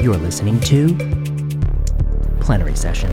[0.00, 0.94] You're listening to
[2.38, 3.12] Plenary Session.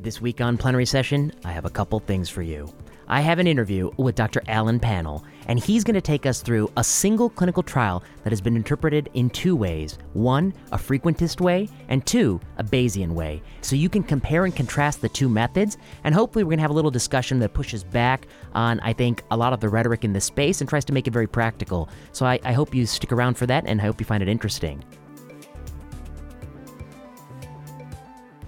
[0.00, 2.72] This week on Plenary Session, I have a couple things for you.
[3.08, 4.40] I have an interview with Dr.
[4.46, 8.40] Alan Pannell, and he's going to take us through a single clinical trial that has
[8.40, 13.42] been interpreted in two ways one, a frequentist way, and two, a Bayesian way.
[13.62, 16.70] So you can compare and contrast the two methods, and hopefully, we're going to have
[16.70, 20.12] a little discussion that pushes back on, I think, a lot of the rhetoric in
[20.12, 21.88] this space and tries to make it very practical.
[22.12, 24.28] So I, I hope you stick around for that, and I hope you find it
[24.28, 24.84] interesting.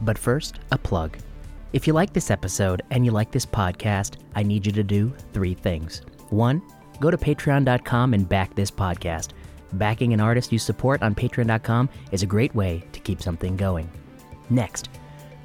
[0.03, 1.19] But first, a plug.
[1.73, 5.15] If you like this episode and you like this podcast, I need you to do
[5.33, 6.03] three things.
[6.31, 6.63] One,
[7.01, 9.31] go to patreon.com and back this podcast.
[9.73, 13.91] Backing an artist you support on patreon.com is a great way to keep something going.
[14.49, 14.89] Next,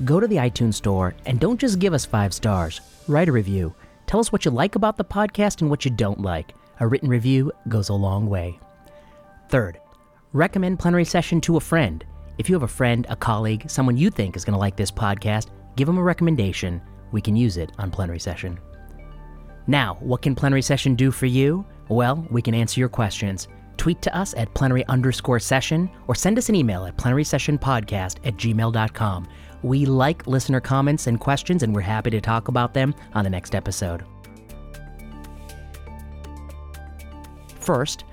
[0.03, 3.73] go to the iTunes store and don't just give us five stars, write a review.
[4.07, 6.53] Tell us what you like about the podcast and what you don't like.
[6.79, 8.59] A written review goes a long way.
[9.49, 9.79] Third,
[10.34, 12.03] recommend Plenary Session to a friend.
[12.37, 14.91] If you have a friend, a colleague, someone you think is going to like this
[14.91, 16.81] podcast, give them a recommendation.
[17.12, 18.59] We can use it on Plenary Session.
[19.68, 21.66] Now, what can Plenary Session do for you?
[21.90, 23.48] Well, we can answer your questions.
[23.77, 28.36] Tweet to us at plenary underscore session or send us an email at plenarysessionpodcast at
[28.38, 29.27] gmail.com.
[29.63, 33.30] We like listener comments and questions, and we're happy to talk about them on the
[33.30, 34.05] next episode.
[37.60, 38.05] First,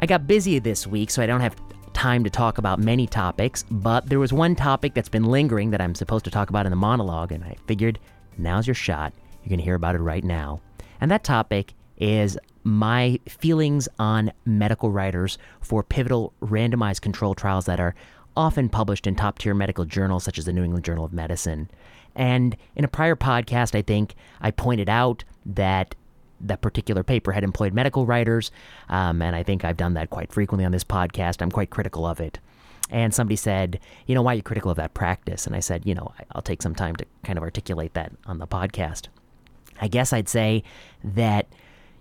[0.00, 1.56] I got busy this week, so I don't have
[1.92, 5.80] time to talk about many topics, but there was one topic that's been lingering that
[5.80, 8.00] I'm supposed to talk about in the monologue, and I figured
[8.36, 9.12] now's your shot.
[9.42, 10.60] You're going to hear about it right now.
[11.00, 17.80] And that topic is my feelings on medical writers for pivotal randomized control trials that
[17.80, 17.94] are
[18.36, 21.68] often published in top tier medical journals such as the New England Journal of Medicine.
[22.14, 25.94] And in a prior podcast, I think I pointed out that
[26.40, 28.52] that particular paper had employed medical writers,
[28.88, 31.42] um, and I think I've done that quite frequently on this podcast.
[31.42, 32.38] I'm quite critical of it.
[32.90, 35.46] And somebody said, you know, why are you critical of that practice?
[35.46, 38.38] And I said, you know, I'll take some time to kind of articulate that on
[38.38, 39.08] the podcast.
[39.80, 40.62] I guess I'd say
[41.04, 41.46] that,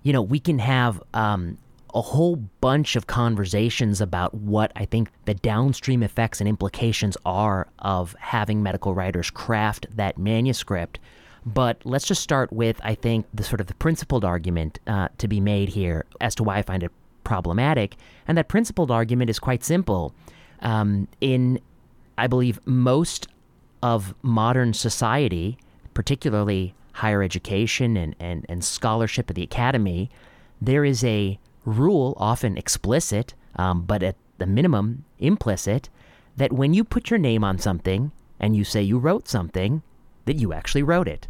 [0.03, 1.57] you know, we can have um,
[1.93, 7.67] a whole bunch of conversations about what I think the downstream effects and implications are
[7.79, 10.99] of having medical writers craft that manuscript.
[11.45, 15.27] But let's just start with, I think, the sort of the principled argument uh, to
[15.27, 16.91] be made here as to why I find it
[17.23, 17.95] problematic.
[18.27, 20.13] And that principled argument is quite simple.
[20.59, 21.59] Um, in,
[22.17, 23.27] I believe, most
[23.81, 25.57] of modern society,
[25.94, 30.09] particularly higher education and, and, and scholarship at the academy,
[30.59, 35.90] there is a rule, often explicit, um, but at the minimum implicit,
[36.38, 39.81] that when you put your name on something and you say you wrote something,
[40.25, 41.28] that you actually wrote it.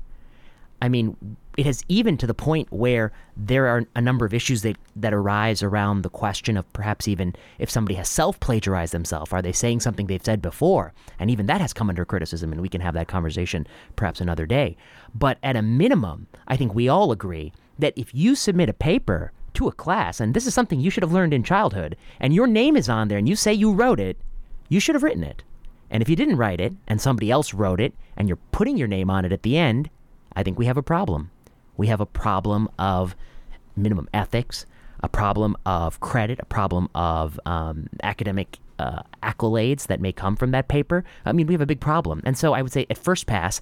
[0.82, 4.62] I mean, it has even to the point where there are a number of issues
[4.62, 9.34] that, that arise around the question of perhaps even if somebody has self plagiarized themselves,
[9.34, 10.94] are they saying something they've said before?
[11.20, 14.46] And even that has come under criticism, and we can have that conversation perhaps another
[14.46, 14.78] day.
[15.16, 19.32] But at a minimum, I think we all agree that if you submit a paper
[19.56, 22.46] to a class, and this is something you should have learned in childhood, and your
[22.46, 24.18] name is on there and you say you wrote it,
[24.70, 25.44] you should have written it.
[25.90, 28.88] And if you didn't write it and somebody else wrote it and you're putting your
[28.88, 29.90] name on it at the end,
[30.36, 31.32] I think we have a problem.
[31.78, 33.16] We have a problem of
[33.76, 34.66] minimum ethics,
[35.02, 40.52] a problem of credit, a problem of um, academic uh, accolades that may come from
[40.52, 41.04] that paper.
[41.26, 42.22] I mean, we have a big problem.
[42.26, 43.62] And so I would say at first pass,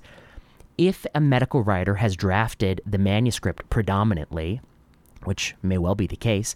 [0.78, 4.62] if a medical writer has drafted the manuscript predominantly,
[5.24, 6.56] which may well be the case,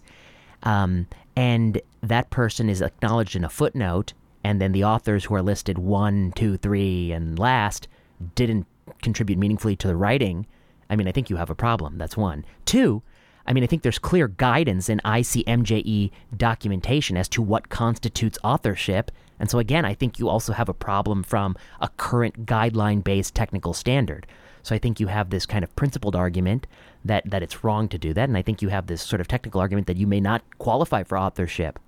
[0.62, 1.06] um,
[1.36, 4.12] and that person is acknowledged in a footnote,
[4.44, 7.88] and then the authors who are listed one, two, three, and last
[8.34, 8.66] didn't
[9.02, 10.46] contribute meaningfully to the writing,
[10.90, 11.96] I mean, I think you have a problem.
[11.96, 12.44] That's one.
[12.66, 13.02] Two,
[13.46, 19.10] I mean, I think there's clear guidance in ICMJE documentation as to what constitutes authorship.
[19.38, 23.34] And so, again, I think you also have a problem from a current guideline based
[23.34, 24.26] technical standard.
[24.62, 26.66] So, I think you have this kind of principled argument
[27.04, 28.28] that, that it's wrong to do that.
[28.28, 31.02] And I think you have this sort of technical argument that you may not qualify
[31.02, 31.78] for authorship.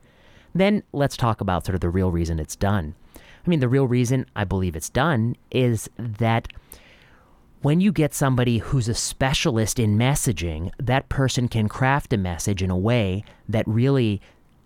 [0.55, 2.95] Then let's talk about sort of the real reason it's done.
[3.17, 6.49] I mean, the real reason I believe it's done is that
[7.63, 12.61] when you get somebody who's a specialist in messaging, that person can craft a message
[12.61, 14.21] in a way that really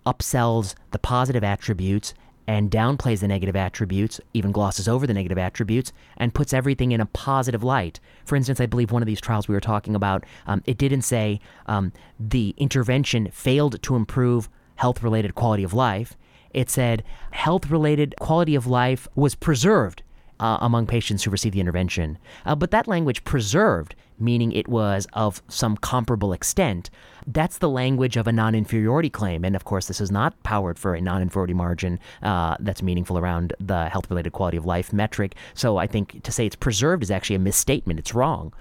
[0.05, 2.15] upsells the positive attributes
[2.47, 7.01] and downplays the negative attributes, even glosses over the negative attributes, and puts everything in
[7.01, 7.99] a positive light.
[8.25, 11.01] For instance, I believe one of these trials we were talking about, um, it didn't
[11.03, 16.17] say um, the intervention failed to improve health related quality of life.
[16.51, 20.01] It said health related quality of life was preserved
[20.39, 22.17] uh, among patients who received the intervention.
[22.45, 26.89] Uh, but that language preserved, meaning it was of some comparable extent,
[27.27, 29.43] that's the language of a non inferiority claim.
[29.43, 33.17] And of course, this is not powered for a non inferiority margin uh, that's meaningful
[33.17, 35.35] around the health related quality of life metric.
[35.53, 37.99] So I think to say it's preserved is actually a misstatement.
[37.99, 38.53] It's wrong.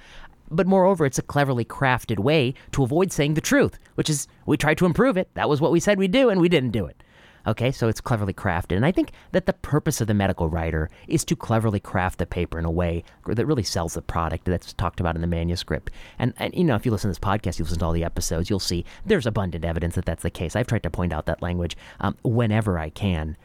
[0.51, 4.57] But moreover, it's a cleverly crafted way to avoid saying the truth, which is we
[4.57, 5.29] tried to improve it.
[5.35, 7.03] That was what we said we'd do, and we didn't do it.
[7.47, 8.77] Okay, so it's cleverly crafted.
[8.77, 12.27] And I think that the purpose of the medical writer is to cleverly craft the
[12.27, 15.93] paper in a way that really sells the product that's talked about in the manuscript.
[16.19, 18.05] And, and you know, if you listen to this podcast, you listen to all the
[18.05, 20.57] episodes, you'll see there's abundant evidence that that's the case.
[20.57, 23.37] I've tried to point out that language um, whenever I can.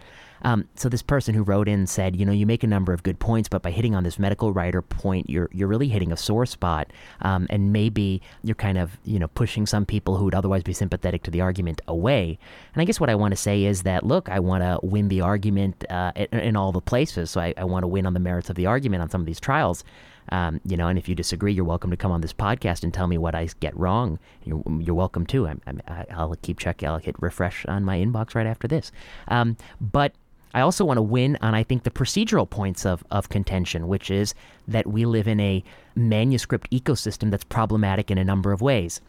[0.44, 3.04] Um, so this person who wrote in said, you know, you make a number of
[3.04, 6.18] good points, but by hitting on this medical writer point, you're you're really hitting a
[6.18, 6.92] sore spot,
[7.22, 10.74] um, and maybe you're kind of you know pushing some people who would otherwise be
[10.74, 12.38] sympathetic to the argument away.
[12.74, 15.08] And I guess what I want to say is that look, I want to win
[15.08, 18.14] the argument uh, in, in, all the places, so I, I want to win on
[18.14, 19.84] the merits of the argument on some of these trials.
[20.30, 22.94] Um, you know, and if you disagree, you're welcome to come on this podcast and
[22.94, 24.20] tell me what I get wrong.
[24.44, 25.48] You're, you're welcome to.
[25.48, 26.88] I will keep checking.
[26.88, 28.92] I'll hit refresh on my inbox right after this.
[29.28, 30.14] Um, but
[30.54, 34.12] I also want to win on, I think, the procedural points of, of contention, which
[34.12, 34.34] is
[34.68, 35.64] that we live in a
[35.96, 39.02] manuscript ecosystem that's problematic in a number of ways.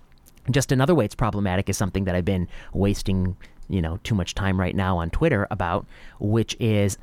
[0.51, 3.37] Just another way it's problematic is something that I've been wasting,
[3.69, 5.87] you know, too much time right now on Twitter about,
[6.19, 6.99] which is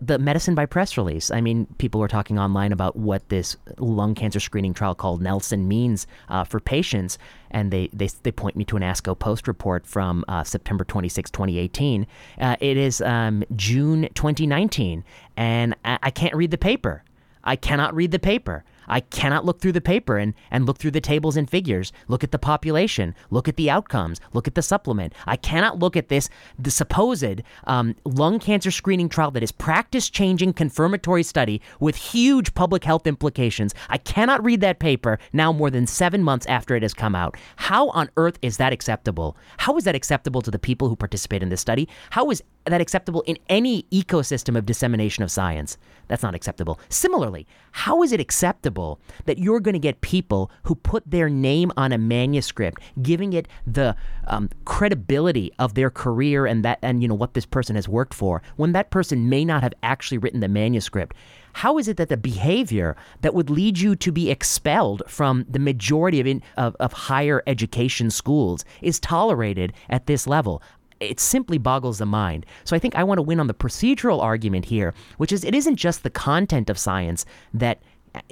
[0.00, 1.30] the medicine by press release.
[1.30, 5.66] I mean, people were talking online about what this lung cancer screening trial called Nelson
[5.66, 7.18] means uh, for patients,
[7.50, 11.30] and they, they they point me to an ASCO post report from uh, September 26,
[11.30, 12.06] 2018.
[12.38, 15.02] Uh, it is um, June 2019,
[15.36, 17.02] and I, I can't read the paper.
[17.42, 18.64] I cannot read the paper.
[18.88, 22.24] I cannot look through the paper and, and look through the tables and figures, look
[22.24, 25.12] at the population, look at the outcomes, look at the supplement.
[25.26, 26.28] I cannot look at this,
[26.58, 32.54] the supposed um, lung cancer screening trial that is practice changing confirmatory study with huge
[32.54, 33.74] public health implications.
[33.88, 37.36] I cannot read that paper now more than seven months after it has come out.
[37.56, 39.36] How on earth is that acceptable?
[39.58, 41.88] How is that acceptable to the people who participate in this study?
[42.10, 45.78] How is that acceptable in any ecosystem of dissemination of science?
[46.08, 46.78] That's not acceptable.
[46.88, 48.75] Similarly, how is it acceptable
[49.24, 53.48] that you're going to get people who put their name on a manuscript, giving it
[53.66, 53.96] the
[54.26, 58.14] um, credibility of their career and that and you know what this person has worked
[58.14, 61.16] for, when that person may not have actually written the manuscript?
[61.54, 65.58] How is it that the behavior that would lead you to be expelled from the
[65.58, 70.62] majority of, in, of, of higher education schools is tolerated at this level?
[71.00, 72.46] it simply boggles the mind.
[72.64, 75.54] So I think I want to win on the procedural argument here, which is it
[75.54, 77.82] isn't just the content of science that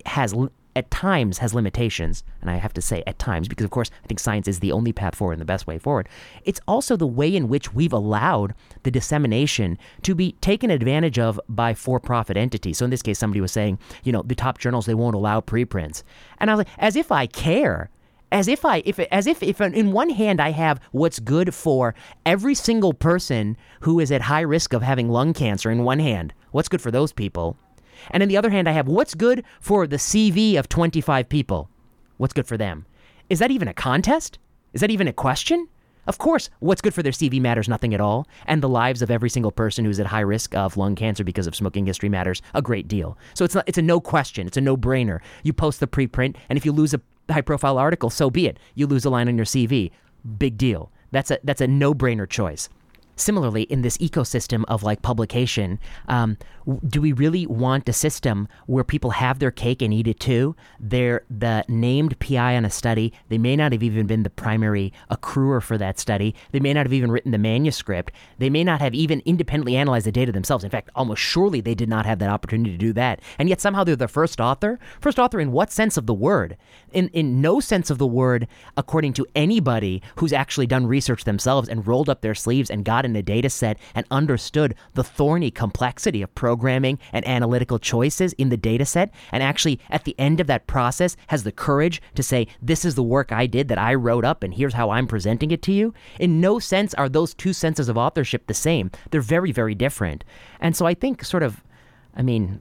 [0.06, 0.34] has
[0.76, 4.06] at times has limitations, and I have to say at times because of course I
[4.06, 6.08] think science is the only path forward and the best way forward.
[6.44, 11.40] It's also the way in which we've allowed the dissemination to be taken advantage of
[11.48, 12.78] by for-profit entities.
[12.78, 15.40] So in this case, somebody was saying, you know, the top journals they won't allow
[15.40, 16.02] preprints,
[16.38, 17.90] and I was like, as if I care
[18.32, 21.94] as if I if as if if in one hand I have what's good for
[22.26, 26.34] every single person who is at high risk of having lung cancer in one hand.
[26.50, 27.56] What's good for those people?
[28.10, 31.68] And on the other hand I have what's good for the CV of 25 people.
[32.16, 32.86] What's good for them?
[33.30, 34.38] Is that even a contest?
[34.72, 35.68] Is that even a question?
[36.06, 39.10] Of course, what's good for their CV matters nothing at all, and the lives of
[39.10, 42.42] every single person who's at high risk of lung cancer because of smoking history matters
[42.52, 43.16] a great deal.
[43.32, 45.20] So it's not, it's a no question, it's a no brainer.
[45.42, 48.58] You post the preprint, and if you lose a high profile article, so be it.
[48.74, 49.92] You lose a line on your CV.
[50.38, 50.92] Big deal.
[51.10, 52.68] That's a that's a no brainer choice.
[53.16, 55.78] Similarly, in this ecosystem of like publication,
[56.08, 56.36] um,
[56.86, 60.56] do we really want a system where people have their cake and eat it too?
[60.80, 63.12] They're the named PI on a study.
[63.28, 66.34] They may not have even been the primary accruer for that study.
[66.52, 68.12] They may not have even written the manuscript.
[68.38, 70.64] They may not have even independently analyzed the data themselves.
[70.64, 73.20] In fact, almost surely they did not have that opportunity to do that.
[73.38, 74.78] And yet somehow they're the first author.
[75.00, 76.56] First author in what sense of the word?
[76.92, 81.68] In in no sense of the word, according to anybody who's actually done research themselves
[81.68, 85.50] and rolled up their sleeves and got in a data set and understood the thorny
[85.50, 90.40] complexity of programming and analytical choices in the data set, and actually at the end
[90.40, 93.78] of that process has the courage to say, This is the work I did that
[93.78, 95.94] I wrote up, and here's how I'm presenting it to you.
[96.18, 98.90] In no sense are those two senses of authorship the same.
[99.10, 100.24] They're very, very different.
[100.60, 101.62] And so I think, sort of,
[102.16, 102.60] I mean,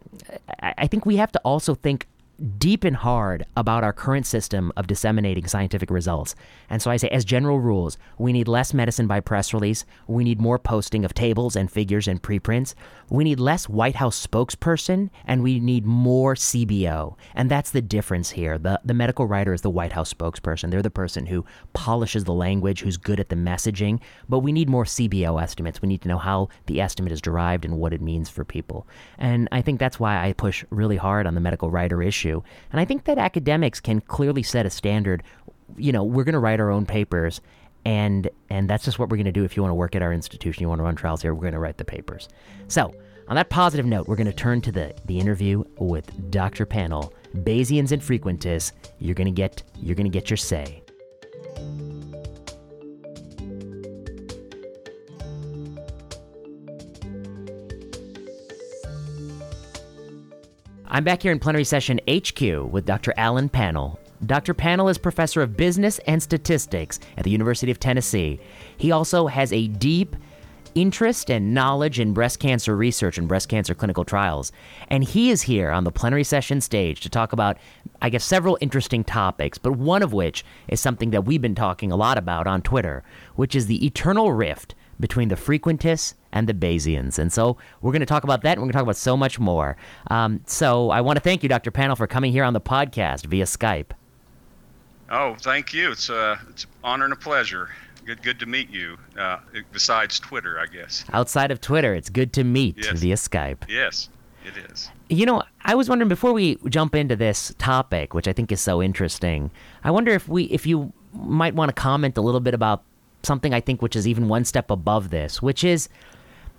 [0.59, 2.07] I think we have to also think
[2.43, 6.35] deep and hard about our current system of disseminating scientific results.
[6.69, 9.85] And so I say, as general rules, we need less medicine by press release.
[10.07, 12.75] We need more posting of tables and figures and preprints.
[13.09, 17.15] We need less White House spokesperson, and we need more CBO.
[17.33, 18.57] And that's the difference here.
[18.57, 20.69] The, the medical writer is the White House spokesperson.
[20.69, 23.99] They're the person who polishes the language, who's good at the messaging.
[24.27, 25.81] But we need more CBO estimates.
[25.81, 28.87] We need to know how the estimate is derived and what it means for people.
[29.17, 32.32] And I think that's why I push really hard on the medical writer issue.
[32.71, 35.21] And I think that academics can clearly set a standard.
[35.77, 37.41] You know, we're going to write our own papers
[37.85, 40.01] and and that's just what we're going to do if you want to work at
[40.01, 42.29] our institution you want to run trials here we're going to write the papers.
[42.67, 42.93] So
[43.27, 47.11] on that positive note we're going to turn to the the interview with dr pannell
[47.37, 48.71] bayesians and frequentists.
[48.99, 50.82] You're going to get you're going to get your say
[60.95, 62.39] I'm back here in plenary session HQ
[62.71, 63.15] with Dr.
[63.17, 63.97] Alan Pannell.
[64.27, 64.53] Dr.
[64.53, 68.39] Pannell is professor of business and statistics at the University of Tennessee.
[68.77, 70.15] He also has a deep
[70.75, 74.51] interest and knowledge in breast cancer research and breast cancer clinical trials.
[74.87, 77.57] And he is here on the plenary session stage to talk about,
[77.99, 81.91] I guess, several interesting topics, but one of which is something that we've been talking
[81.91, 83.03] a lot about on Twitter,
[83.35, 87.19] which is the eternal rift between the frequentists and the Bayesians.
[87.19, 89.15] And so we're going to talk about that, and we're going to talk about so
[89.15, 89.77] much more.
[90.09, 91.71] Um, so I want to thank you, Dr.
[91.71, 93.91] Pannell, for coming here on the podcast via Skype.
[95.09, 95.91] Oh, thank you.
[95.91, 97.69] It's, a uh, it's an honor and a pleasure.
[98.05, 98.97] Good, good to meet you.
[99.17, 99.37] Uh,
[99.71, 101.05] besides Twitter, I guess.
[101.13, 102.99] Outside of Twitter, it's good to meet yes.
[102.99, 103.69] via Skype.
[103.69, 104.09] Yes,
[104.43, 104.89] it is.
[105.09, 108.59] You know, I was wondering before we jump into this topic, which I think is
[108.59, 109.51] so interesting.
[109.83, 112.83] I wonder if we, if you might want to comment a little bit about
[113.23, 115.89] something I think which is even one step above this, which is,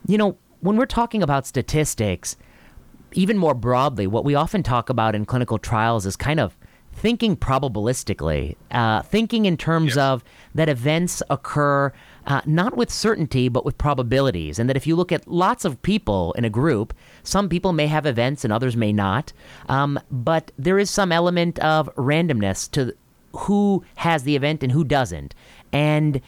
[0.07, 2.37] you know, when we're talking about statistics,
[3.13, 6.57] even more broadly, what we often talk about in clinical trials is kind of
[6.95, 11.93] thinking probabilistically, uh, thinking in terms of that events occur
[12.27, 14.59] uh, not with certainty, but with probabilities.
[14.59, 17.87] And that if you look at lots of people in a group, some people may
[17.87, 19.33] have events and others may not.
[19.69, 22.95] Um, but there is some element of randomness to
[23.33, 25.35] who has the event and who doesn't.
[25.73, 26.21] And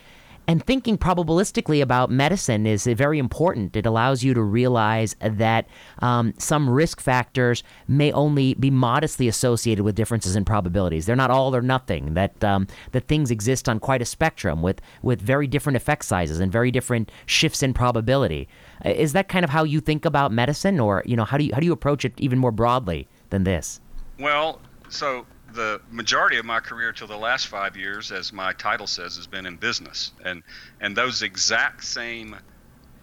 [0.49, 3.77] and thinking probabilistically about medicine is very important.
[3.77, 5.67] It allows you to realize that
[6.01, 11.07] um, some risk factors may only be modestly associated with differences in probabilities.
[11.07, 12.15] They're not all or nothing.
[12.15, 16.41] That um, that things exist on quite a spectrum with with very different effect sizes
[16.41, 18.49] and very different shifts in probability.
[18.85, 21.55] Is that kind of how you think about medicine, or you know how do you
[21.55, 23.81] how do you approach it even more broadly than this?
[24.19, 25.27] Well, so
[25.57, 29.27] the majority of my career till the last five years, as my title says, has
[29.27, 30.43] been in business, and
[30.81, 32.37] and those exact same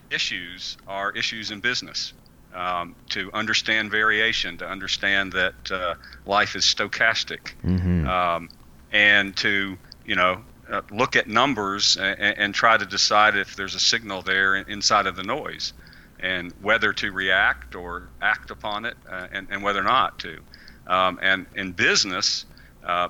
[0.10, 2.14] issues are issues in business.
[2.54, 5.96] Um, to understand variation, to understand that uh,
[6.28, 8.08] life is stochastic, mm-hmm.
[8.08, 8.50] um,
[8.92, 13.74] and to you know uh, look at numbers and, and, try to decide if there's
[13.74, 15.74] a signal there inside of the noise,
[16.20, 20.40] and whether to react or act upon it, uh, and, and whether or not to.
[20.88, 22.46] Um, and in business,
[22.86, 23.10] uh,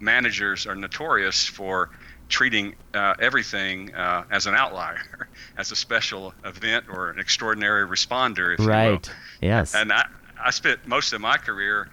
[0.00, 1.90] managers are notorious for
[2.28, 8.58] treating uh, everything uh, as an outlier, as a special event or an extraordinary responder,
[8.58, 8.86] if right.
[8.86, 9.00] you will.
[9.40, 9.74] Yes.
[9.74, 10.06] And I,
[10.42, 11.90] I spent most of my career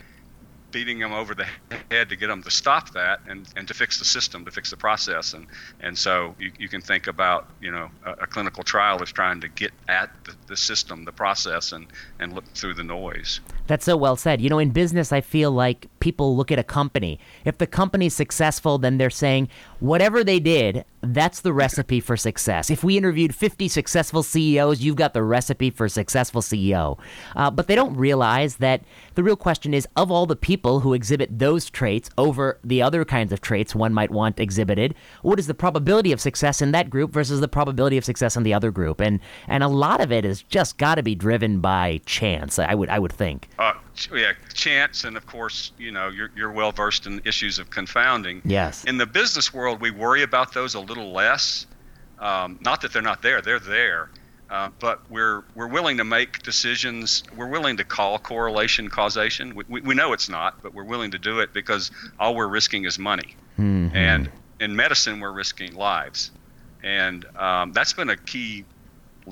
[0.71, 1.45] beating them over the
[1.91, 4.69] head to get them to stop that and, and to fix the system, to fix
[4.69, 5.33] the process.
[5.33, 5.47] And,
[5.79, 9.41] and so you, you can think about, you know, a, a clinical trial is trying
[9.41, 11.87] to get at the, the system, the process, and,
[12.19, 13.39] and look through the noise.
[13.69, 14.41] That's so well said.
[14.41, 17.19] You know, in business, I feel like people look at a company.
[17.45, 19.47] If the company's successful, then they're saying
[19.79, 22.71] whatever they did, that's the recipe for success.
[22.71, 26.97] If we interviewed 50 successful CEOs, you've got the recipe for a successful CEO.
[27.35, 28.81] Uh, but they don't realize that
[29.13, 33.05] the real question is of all the people who exhibit those traits over the other
[33.05, 36.89] kinds of traits one might want exhibited, what is the probability of success in that
[36.89, 38.99] group versus the probability of success in the other group?
[38.99, 42.57] And and a lot of it has just got to be driven by chance.
[42.57, 43.47] I would I would think.
[43.59, 43.73] Uh,
[44.15, 48.41] yeah, chance, and of course, you know, you're, you're well versed in issues of confounding.
[48.45, 48.85] Yes.
[48.85, 51.67] In the business world, we worry about those a little less.
[52.19, 54.09] Um, not that they're not there; they're there.
[54.49, 57.23] Uh, but we're we're willing to make decisions.
[57.35, 59.53] We're willing to call correlation causation.
[59.53, 62.47] We, we, we know it's not, but we're willing to do it because all we're
[62.47, 63.35] risking is money.
[63.59, 63.95] Mm-hmm.
[63.95, 66.31] And in medicine, we're risking lives,
[66.81, 68.63] and um, that's been a key,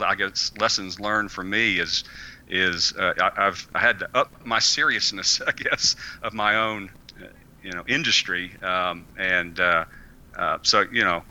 [0.04, 2.04] I guess, lessons learned for me is
[2.48, 6.90] is uh, I, have I had to up my seriousness, I guess, of my own,
[7.22, 7.28] uh,
[7.62, 9.86] you know, industry, um, and uh,
[10.38, 11.24] uh, so you know,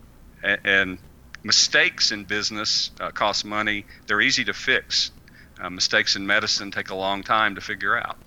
[0.42, 0.98] and, and
[1.42, 3.84] mistakes in business uh, cost money.
[4.06, 5.10] They're easy to fix.
[5.58, 8.18] Uh, mistakes in medicine take a long time to figure out.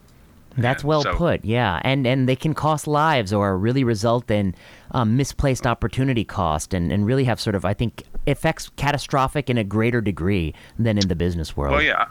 [0.57, 1.45] That's well so- put.
[1.45, 4.55] Yeah, and and they can cost lives or really result in
[4.91, 9.57] um, misplaced opportunity cost, and and really have sort of I think effects catastrophic in
[9.57, 11.73] a greater degree than in the business world.
[11.73, 12.07] Well, yeah,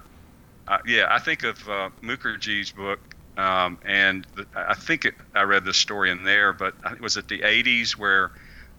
[0.67, 1.07] uh, yeah.
[1.11, 3.01] I think of uh, Mukherjee's book,
[3.37, 7.01] um, and the, I think it, I read this story in there, but I think
[7.01, 8.33] it was at the 80s where,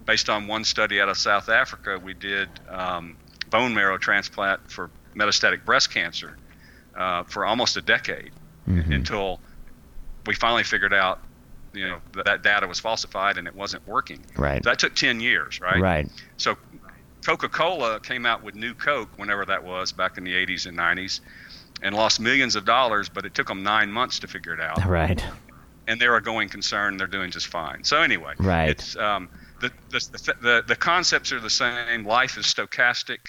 [0.05, 3.15] based on one study out of South Africa, we did um,
[3.49, 6.37] bone marrow transplant for metastatic breast cancer
[6.95, 8.31] uh, for almost a decade
[8.93, 9.39] until
[10.25, 11.19] we finally figured out,
[11.73, 14.19] you know, that, that data was falsified and it wasn't working.
[14.35, 14.63] Right.
[14.63, 15.79] So that took 10 years, right?
[15.79, 16.07] Right.
[16.37, 16.57] So
[17.25, 21.19] Coca-Cola came out with New Coke whenever that was back in the 80s and 90s
[21.81, 24.83] and lost millions of dollars, but it took them 9 months to figure it out.
[24.85, 25.23] Right.
[25.87, 27.83] And they're a going concern, they're doing just fine.
[27.83, 28.69] So anyway, Right.
[28.69, 29.29] it's um,
[29.61, 32.05] the, the, the, the, the concepts are the same.
[32.05, 33.19] Life is stochastic.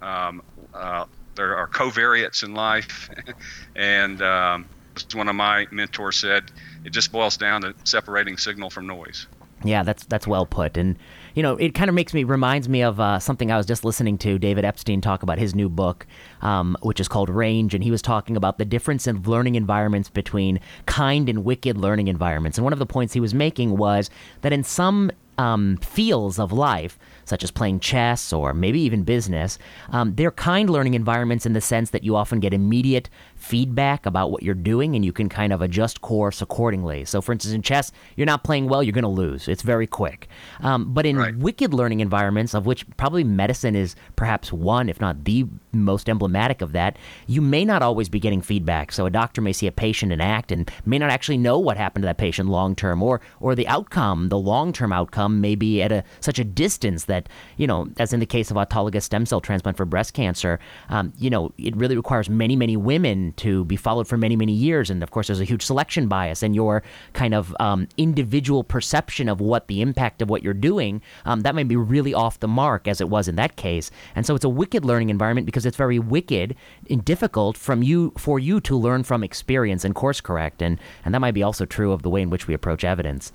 [0.00, 0.42] Um,
[0.74, 1.04] uh,
[1.34, 3.10] there are covariates in life.
[3.76, 4.66] and um,
[5.06, 6.50] as one of my mentors said,
[6.84, 9.26] it just boils down to separating signal from noise.
[9.64, 10.96] Yeah, that's that's well put, and
[11.34, 13.84] you know, it kind of makes me reminds me of uh, something I was just
[13.84, 16.06] listening to David Epstein talk about his new book,
[16.42, 20.10] um, which is called Range, and he was talking about the difference in learning environments
[20.10, 24.10] between kind and wicked learning environments, and one of the points he was making was
[24.42, 29.58] that in some um, fields of life, such as playing chess or maybe even business,
[29.90, 34.30] um, they're kind learning environments in the sense that you often get immediate feedback about
[34.30, 37.04] what you're doing and you can kind of adjust course accordingly.
[37.04, 39.48] So, for instance, in chess, you're not playing well, you're going to lose.
[39.48, 40.28] It's very quick.
[40.60, 41.36] Um, but in Right.
[41.36, 46.60] wicked learning environments, of which probably medicine is perhaps one, if not the most emblematic
[46.60, 48.92] of that, you may not always be getting feedback.
[48.92, 51.76] So, a doctor may see a patient and act and may not actually know what
[51.76, 55.54] happened to that patient long term, or or the outcome, the long term outcome, may
[55.54, 59.02] be at a such a distance that you know, as in the case of autologous
[59.02, 63.27] stem cell transplant for breast cancer, um, you know, it really requires many many women
[63.36, 66.42] to be followed for many many years, and of course, there's a huge selection bias,
[66.42, 66.82] and your
[67.12, 71.54] kind of um, individual perception of what the impact of what you're doing um, that
[71.54, 74.44] may be really off the mark, as it was in that case, and so it's
[74.44, 76.54] a wicked learning environment because it's very wicked
[76.90, 81.14] and difficult from you for you to learn from experience and course correct, and and
[81.14, 83.32] that might be also true of the way in which we approach evidence.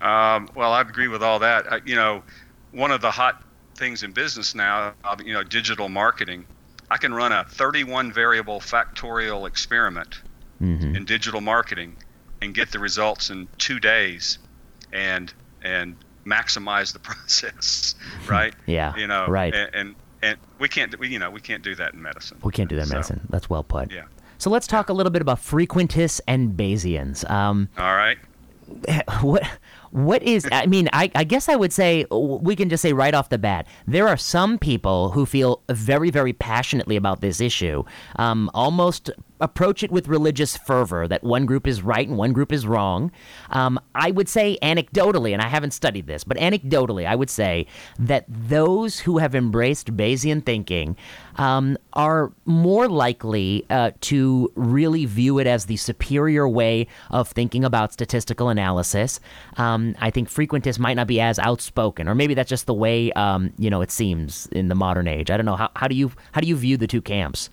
[0.00, 1.72] Um, well, I agree with all that.
[1.72, 2.22] I, you know,
[2.72, 3.42] one of the hot
[3.74, 6.46] things in business now, uh, you know, digital marketing.
[6.94, 10.22] I can run a 31 variable factorial experiment
[10.62, 10.94] Mm-hmm.
[10.94, 11.96] in digital marketing
[12.40, 14.38] and get the results in two days,
[14.92, 17.96] and and maximize the process,
[18.28, 18.54] right?
[18.66, 19.52] Yeah, You know, right.
[19.52, 22.38] And and, and we can't, we, you know, we can't do that in medicine.
[22.44, 23.20] We can't do that in So, medicine.
[23.28, 23.90] That's well put.
[23.92, 24.04] Yeah.
[24.38, 27.28] So let's talk a little bit about frequentists and Bayesians.
[27.28, 28.16] Um, All right.
[29.20, 29.42] what
[29.94, 33.14] what is i mean I, I guess i would say we can just say right
[33.14, 37.84] off the bat there are some people who feel very very passionately about this issue.
[38.16, 42.52] Um, almost approach it with religious fervor that one group is right and one group
[42.52, 43.10] is wrong
[43.50, 47.66] um, i would say anecdotally and i haven't studied this but anecdotally i would say
[47.98, 50.96] that those who have embraced bayesian thinking
[51.36, 57.64] um, are more likely uh, to really view it as the superior way of thinking
[57.64, 59.20] about statistical analysis.
[59.56, 63.12] Um, I think frequentists might not be as outspoken, or maybe that's just the way
[63.12, 65.30] um, you know it seems in the modern age.
[65.30, 65.56] I don't know.
[65.56, 67.50] How, how do you how do you view the two camps?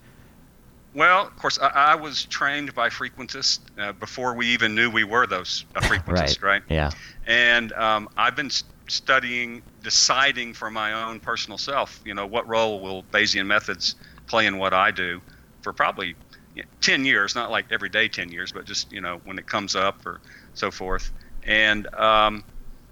[0.94, 5.04] Well, of course, I, I was trained by frequentists uh, before we even knew we
[5.04, 6.62] were those uh, frequentists, right?
[6.70, 6.92] Yeah.
[7.26, 8.52] And um, I've been
[8.90, 13.96] studying, deciding for my own personal self, you know, what role will Bayesian methods
[14.28, 15.22] play in what I do
[15.62, 16.16] for probably
[16.56, 19.40] you know, 10 years, not like every day 10 years, but just, you know, when
[19.40, 20.20] it comes up or
[20.54, 21.12] so forth.
[21.44, 22.44] And um,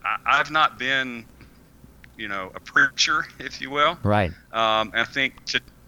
[0.05, 1.25] I, I've not been,
[2.15, 3.97] you know, a preacher, if you will.
[4.03, 4.31] Right.
[4.53, 5.33] Um, and I think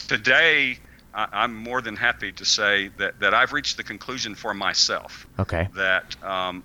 [0.07, 0.77] today
[1.13, 5.27] I- I'm more than happy to say that, that I've reached the conclusion for myself
[5.39, 5.67] Okay.
[5.75, 6.63] that um,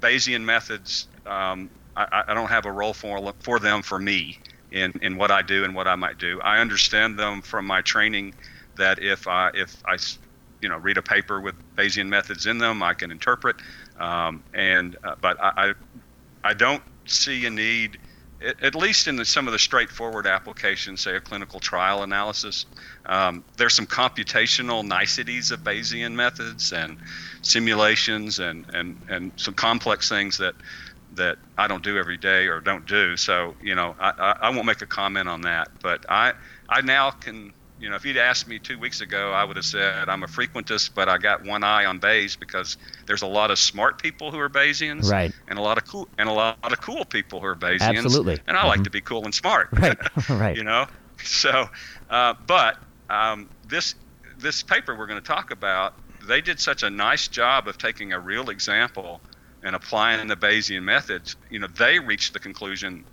[0.00, 4.38] Bayesian methods, um, I, I don't have a role for, for them for me
[4.70, 6.40] in, in what I do and what I might do.
[6.42, 8.34] I understand them from my training
[8.76, 9.96] that if I, if I
[10.60, 13.56] you know, read a paper with Bayesian methods in them, I can interpret.
[13.98, 15.74] Um, and uh, but I, I,
[16.44, 17.98] I don't see a need,
[18.62, 22.66] at, least in the, some of the straightforward applications, say a clinical trial analysis.
[23.06, 26.98] Um, there's some computational niceties of Bayesian methods and
[27.42, 30.54] simulations and, and, and some complex things that
[31.12, 33.16] that I don't do every day or don't do.
[33.16, 35.68] So you know, I, I, I won't make a comment on that.
[35.82, 36.32] But I
[36.68, 39.64] I now can you know, if you'd asked me two weeks ago, I would have
[39.64, 43.50] said I'm a frequentist, but I got one eye on Bayes because there's a lot
[43.50, 45.32] of smart people who are Bayesians, Right.
[45.48, 47.96] and a lot of cool and a lot of cool people who are Bayesians.
[47.98, 48.38] Absolutely.
[48.46, 48.84] And I like Mhm.
[48.84, 49.68] to be cool and smart.
[49.72, 49.98] Right.
[50.30, 50.56] right.
[50.56, 50.86] you know,
[51.22, 51.68] so
[52.08, 52.76] uh, but
[53.10, 53.94] um, this
[54.38, 55.94] this paper we're going to talk about
[56.26, 59.20] they did such a nice job of taking a real example
[59.62, 61.36] and applying the Bayesian methods.
[61.50, 63.04] You know, they reached the conclusion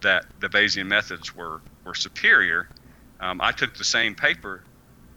[0.00, 2.68] that the Bayesian methods were were superior.
[3.20, 4.62] Um, I took the same paper,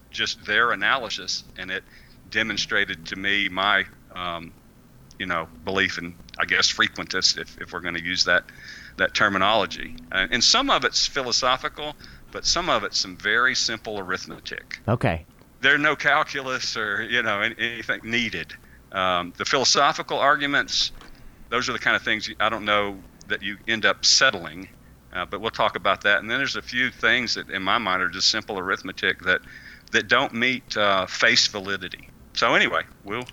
[0.09, 1.83] just their analysis, and it
[2.29, 3.85] demonstrated to me my
[4.15, 4.51] um,
[5.19, 8.43] you know belief in I guess frequentist if, if we're going to use that
[8.97, 9.95] that terminology.
[10.11, 11.95] Uh, and some of it's philosophical,
[12.31, 14.79] but some of it's some very simple arithmetic.
[14.87, 15.25] Okay.
[15.61, 18.53] There's no calculus or you know anything needed.
[18.91, 20.91] Um, the philosophical arguments,
[21.49, 24.67] those are the kind of things I don't know that you end up settling.
[25.13, 26.19] Uh, but we'll talk about that.
[26.19, 29.41] And then there's a few things that, in my mind, are just simple arithmetic that
[29.91, 32.09] that don't meet uh, face validity.
[32.33, 33.25] So anyway, we'll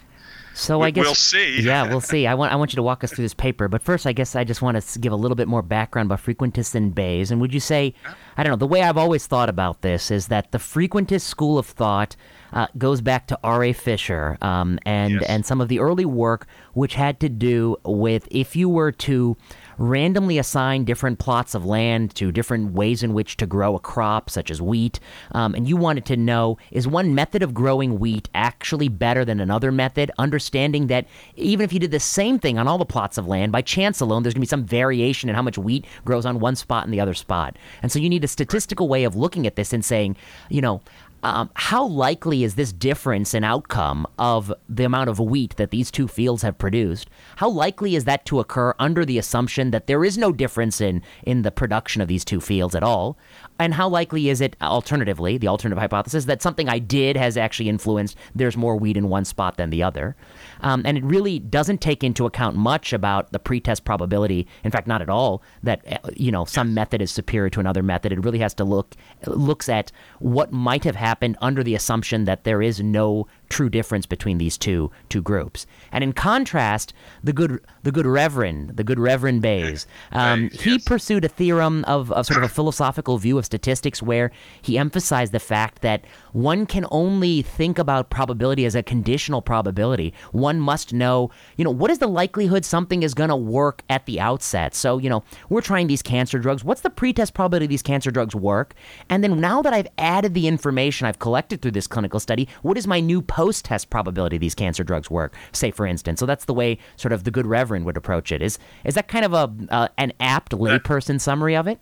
[0.55, 1.61] so I guess we'll see.
[1.62, 2.27] yeah, we'll see.
[2.27, 4.35] I want I want you to walk us through this paper, but first, I guess
[4.35, 7.31] I just want to give a little bit more background about frequentists and Bayes.
[7.31, 7.95] And would you say,
[8.37, 11.59] I don't know, the way I've always thought about this is that the frequentist school
[11.59, 12.17] of thought
[12.53, 13.62] uh, goes back to R.
[13.64, 13.73] A.
[13.73, 15.25] Fisher um, and Yes.
[15.29, 19.37] and some of the early work which had to do with if you were to
[19.79, 24.29] randomly assign different plots of land to different ways in which to grow a crop,
[24.29, 25.01] such as wheat,
[25.33, 29.41] um, and you wanted to know is one method of growing wheat actually better than
[29.41, 33.19] another method, understanding that even if you did the same thing on all the plots
[33.19, 35.87] of land, by chance alone, there's going to be some variation in how much wheat
[36.05, 37.57] grows on one spot and the other spot.
[37.83, 40.17] And so you need a statistical way of looking at this and saying,
[40.49, 40.81] you know,
[41.22, 45.90] um, how likely is this difference in outcome of the amount of wheat that these
[45.90, 47.11] two fields have produced?
[47.37, 51.02] How likely is that to occur under the assumption that there is no difference in,
[51.24, 53.18] in the production of these two fields at all?
[53.59, 57.68] And how likely is it, alternatively, the alternative hypothesis, that something I did has actually
[57.68, 60.16] influenced there's more weed in one spot than the other?
[60.61, 64.47] Um, and it really doesn't take into account much about the pretest probability.
[64.64, 65.42] In fact, not at all.
[65.62, 68.12] That uh, you know some method is superior to another method.
[68.12, 68.94] It really has to look
[69.27, 74.06] looks at what might have happened under the assumption that there is no true difference
[74.06, 75.66] between these two two groups.
[75.92, 80.78] And in contrast, the good the good Reverend the good Reverend Bayes, um, Bayes, he
[80.78, 84.30] pursued a theorem of, of sort of a philosophical view of statistics where
[84.62, 90.14] he emphasized the fact that one can only think about probability as a conditional probability.
[90.33, 94.07] One must know, you know, what is the likelihood something is going to work at
[94.07, 94.75] the outset?
[94.75, 96.64] So, you know, we're trying these cancer drugs.
[96.64, 98.75] What's the pretest probability these cancer drugs work?
[99.09, 102.77] And then now that I've added the information I've collected through this clinical study, what
[102.79, 105.35] is my new post test probability these cancer drugs work?
[105.53, 106.21] Say, for instance.
[106.21, 108.43] So that's the way sort of the good Reverend would approach it.
[108.43, 111.79] Is is that kind of a uh, an apt layperson summary of it?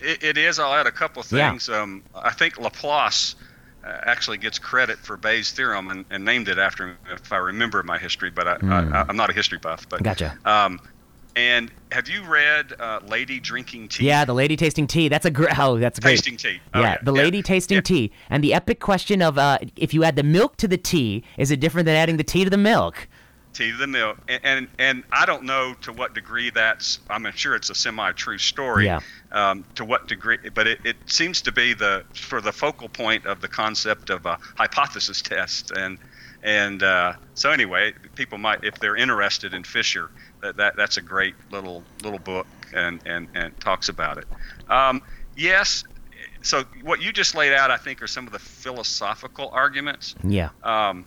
[0.00, 0.58] It, it is.
[0.58, 1.50] I'll add a couple of Yeah.
[1.50, 1.68] things.
[1.68, 3.34] Um, I think Laplace
[3.88, 7.82] actually gets credit for Bayes' theorem and, and named it after him, if I remember
[7.82, 8.30] my history.
[8.30, 9.88] But I, I, I'm not a history buff.
[9.88, 10.04] But Hmm.
[10.04, 10.38] Gotcha.
[10.44, 10.80] Um,
[11.36, 14.06] and have you read uh, Lady Drinking Tea?
[14.06, 15.08] Yeah, the lady tasting tea.
[15.08, 15.48] That's a great.
[15.58, 16.16] Oh, that's great.
[16.16, 16.60] Tasting tea.
[16.74, 17.82] Oh, yeah, yeah, the yeah, lady tasting yeah.
[17.82, 21.24] tea, and the epic question of uh, if you add the milk to the tea,
[21.36, 23.08] is it different than adding the tea to the milk?
[23.58, 27.26] Tea to the milk and, and and i don't know to what degree that's i'm
[27.32, 29.00] sure it's a semi-true story Yeah.
[29.32, 33.26] um, to what degree but it, it seems to be the for the focal point
[33.26, 35.98] of the concept of a hypothesis test and
[36.42, 41.02] and uh, so anyway people might if they're interested in fisher that, that that's a
[41.02, 44.26] great little little book and and and talks about it
[44.70, 45.02] um,
[45.36, 45.82] yes
[46.42, 50.50] so what you just laid out i think are some of the philosophical arguments Yeah.
[50.62, 51.04] um,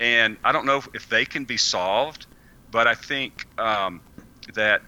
[0.00, 2.26] and I don't know if, if they can be solved,
[2.70, 4.00] but I think um,
[4.54, 4.82] that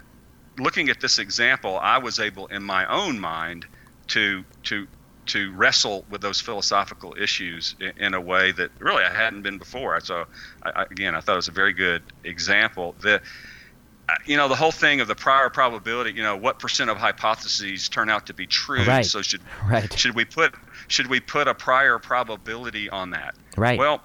[0.59, 3.67] looking at this example, I was able in my own mind
[4.09, 4.89] to to
[5.25, 9.59] to wrestle with those philosophical issues in, in a way that really I hadn't been
[9.59, 10.01] before.
[10.01, 10.25] So
[10.65, 12.97] I, again, I thought it was a very good example.
[13.01, 13.21] The
[14.27, 16.13] you know the whole thing of the prior probability.
[16.13, 18.85] You know what percent of hypotheses turn out to be true.
[18.85, 19.07] Right.
[19.07, 19.93] So should Right.
[19.99, 20.55] should we put
[20.89, 23.35] should we put a prior probability on that?
[23.57, 23.79] Right.
[23.79, 24.03] Well,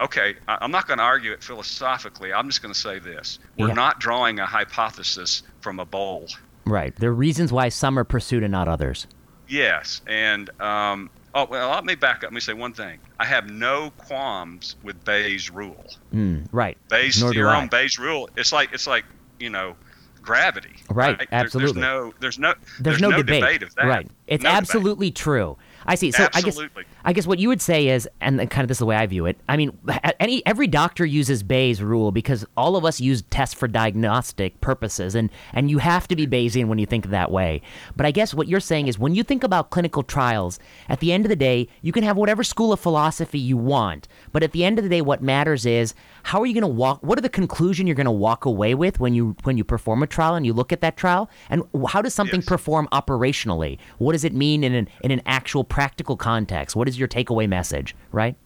[0.00, 2.32] okay, I'm not going to argue it philosophically.
[2.32, 3.74] I'm just going to say this: we're Yeah.
[3.74, 6.26] not drawing a hypothesis from a bowl.
[6.64, 6.94] Right.
[6.96, 9.06] There are reasons why some are pursued and not others.
[9.48, 12.22] Yes, and um, oh well, let me back up.
[12.24, 12.98] Let me say one thing.
[13.20, 15.84] I have no qualms with Bayes' rule.
[16.12, 16.76] Mm, right.
[16.88, 17.68] Bayes' Nor theorem.
[17.68, 18.28] Bayes' rule.
[18.36, 19.04] It's like it's like
[19.38, 19.76] you know,
[20.22, 20.74] gravity.
[20.90, 21.80] Right, There- absolutely.
[21.80, 23.62] There's no there's no There's, no, debate.
[23.62, 23.86] of that.
[23.86, 24.10] Right.
[24.26, 24.58] It's No debate.
[24.62, 25.56] absolutely true.
[25.86, 26.10] I see.
[26.10, 26.84] So I guess Absolutely.
[27.06, 29.06] I guess what you would say is, and kind of this is the way I
[29.06, 29.38] view it.
[29.48, 29.78] I mean,
[30.18, 35.14] any every doctor uses Bayes' rule because all of us use tests for diagnostic purposes,
[35.14, 37.62] and and you have to be Bayesian when you think that way.
[37.94, 41.12] But I guess what you're saying is, when you think about clinical trials, at the
[41.12, 44.50] end of the day, you can have whatever school of philosophy you want, but at
[44.50, 47.04] the end of the day, what matters is how are you going to walk?
[47.04, 50.02] What are the conclusion you're going to walk away with when you when you perform
[50.02, 52.48] a trial and you look at that trial, and how does something Yes.
[52.48, 53.78] perform operationally?
[53.98, 56.74] What does it mean in an in an actual practical context?
[56.74, 57.94] What is your takeaway message?
[58.12, 58.36] Right?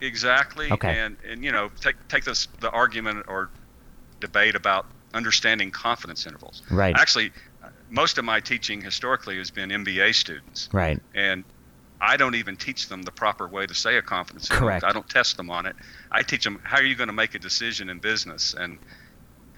[0.00, 0.70] Exactly.
[0.70, 0.98] Okay.
[0.98, 3.48] And and you know, take take this the argument or
[4.20, 6.62] debate about understanding confidence intervals.
[6.70, 6.94] Right.
[6.96, 7.32] Actually,
[7.88, 11.00] most of my teaching historically has been MBA students, Right.
[11.14, 11.44] and
[12.00, 14.68] I don't even teach them the proper way to say a confidence interval.
[14.68, 14.84] Correct.
[14.84, 15.76] I don't test them on it.
[16.10, 18.78] I teach them how are you going to make a decision in business and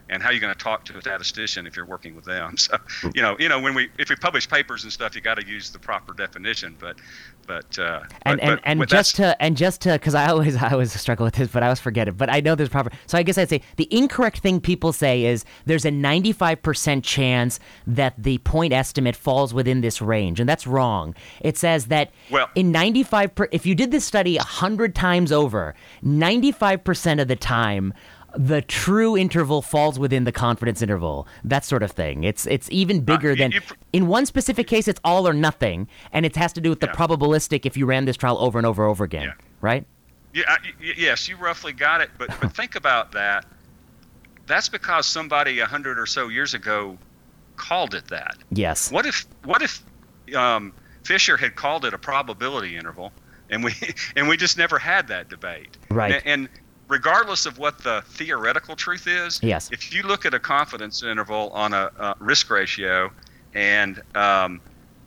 [0.09, 2.57] and how are you going to talk to a statistician if you're working with them.
[2.59, 2.77] So,
[3.15, 5.47] you know, you know, when we if we publish papers and stuff, you got to
[5.47, 6.77] use the proper definition.
[6.79, 6.97] But,
[7.47, 10.27] but uh, and but, and, but- and but just to and just to because I
[10.29, 12.17] always I always struggle with this, but I always forget it.
[12.17, 12.91] But I know there's proper.
[13.07, 17.61] So I guess I'd say the incorrect thing people say is there's a 95% chance
[17.87, 21.15] that the point estimate falls within this range, and that's wrong.
[21.41, 25.75] It says that Well- in 95 per, if you did this study 100 times over,
[26.05, 27.93] 95% of the time
[28.37, 33.01] the true interval falls within the confidence interval that sort of thing it's it's even
[33.01, 36.53] bigger you- than pr- in one specific case it's all or nothing and it has
[36.53, 36.93] to do with the Yeah.
[36.95, 39.35] probabilistic if you ran this trial over and over and over again Yeah.
[39.61, 39.87] right
[40.33, 43.45] Yeah, I- yes, you roughly got it, but but think about that.
[44.47, 46.97] That's because somebody a hundred or so years ago
[47.57, 48.37] called it that.
[48.51, 49.83] yes What if what if
[50.35, 50.73] um,
[51.05, 53.13] Fisher had called it a probability interval,
[53.51, 53.73] and we
[54.17, 55.77] and we just never had that debate?
[55.91, 56.15] Right.
[56.25, 56.49] And, and
[56.89, 59.71] regardless of what the theoretical truth is, Yes.
[59.73, 63.11] if you look at a confidence interval on a, uh risk ratio,
[63.55, 64.61] and um,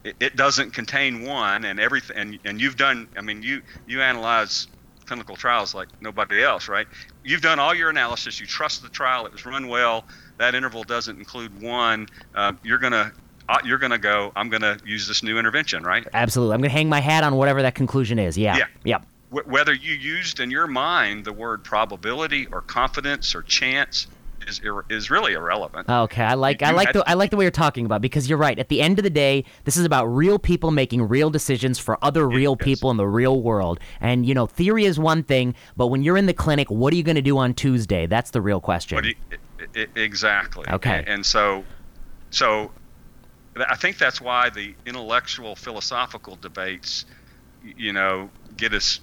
[0.04, 4.00] it, it doesn't contain one, and everything, and, and you've done, I mean, you you
[4.02, 4.68] analyze
[5.06, 6.86] clinical trials like nobody else, right?
[7.24, 8.40] You've done all your analysis.
[8.40, 10.04] You trust the trial; it was run well.
[10.38, 12.08] That interval doesn't include one.
[12.34, 13.12] Uh, you're gonna
[13.48, 14.32] uh, you're gonna go.
[14.36, 16.06] I'm gonna use this new intervention, right?
[16.14, 18.64] absolutely i'm gonna hang my hat on whatever that conclusion is yeah Yeah.
[18.84, 24.06] yep Wh- whether you used in your mind the word probability or confidence or chance
[24.46, 25.88] is ir- is really irrelevant.
[25.88, 28.28] Okay, I like I like had- the I like the way you're talking about because
[28.28, 28.58] you're right.
[28.58, 31.98] At the end of the day, this is about real people making real decisions for
[32.02, 32.64] other real yes.
[32.64, 33.80] people in the real world.
[34.00, 36.96] And you know, theory is one thing, but when you're in the clinic, what are
[36.96, 38.06] you going to do on Tuesday?
[38.06, 39.04] That's the real question.
[39.04, 39.14] You-
[39.96, 40.64] exactly.
[40.68, 40.98] Okay.
[40.98, 41.64] And, and so,
[42.30, 42.70] so
[43.68, 47.06] I think that's why the intellectual philosophical debates,
[47.64, 49.00] you know, get us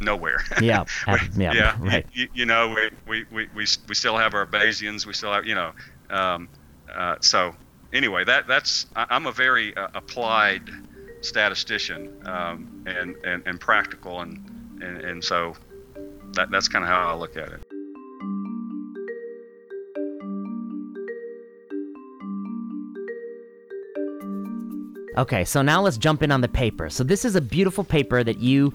[0.00, 0.44] nowhere.
[0.60, 2.06] Yeah, ab- yeah, right.
[2.12, 2.74] You, you know,
[3.06, 5.06] we, we, we, we, still have our Bayesians.
[5.06, 5.72] We still have, you know,
[6.10, 6.48] um,
[6.92, 7.54] uh, so
[7.92, 10.62] anyway, that that's I'm a very uh, applied
[11.20, 14.38] statistician um, and, and and practical and
[14.82, 15.54] and, and so
[16.32, 17.62] that that's kind of how I look at it.
[25.18, 26.88] Okay, so now let's jump in on the paper.
[26.88, 28.72] So this is a beautiful paper that you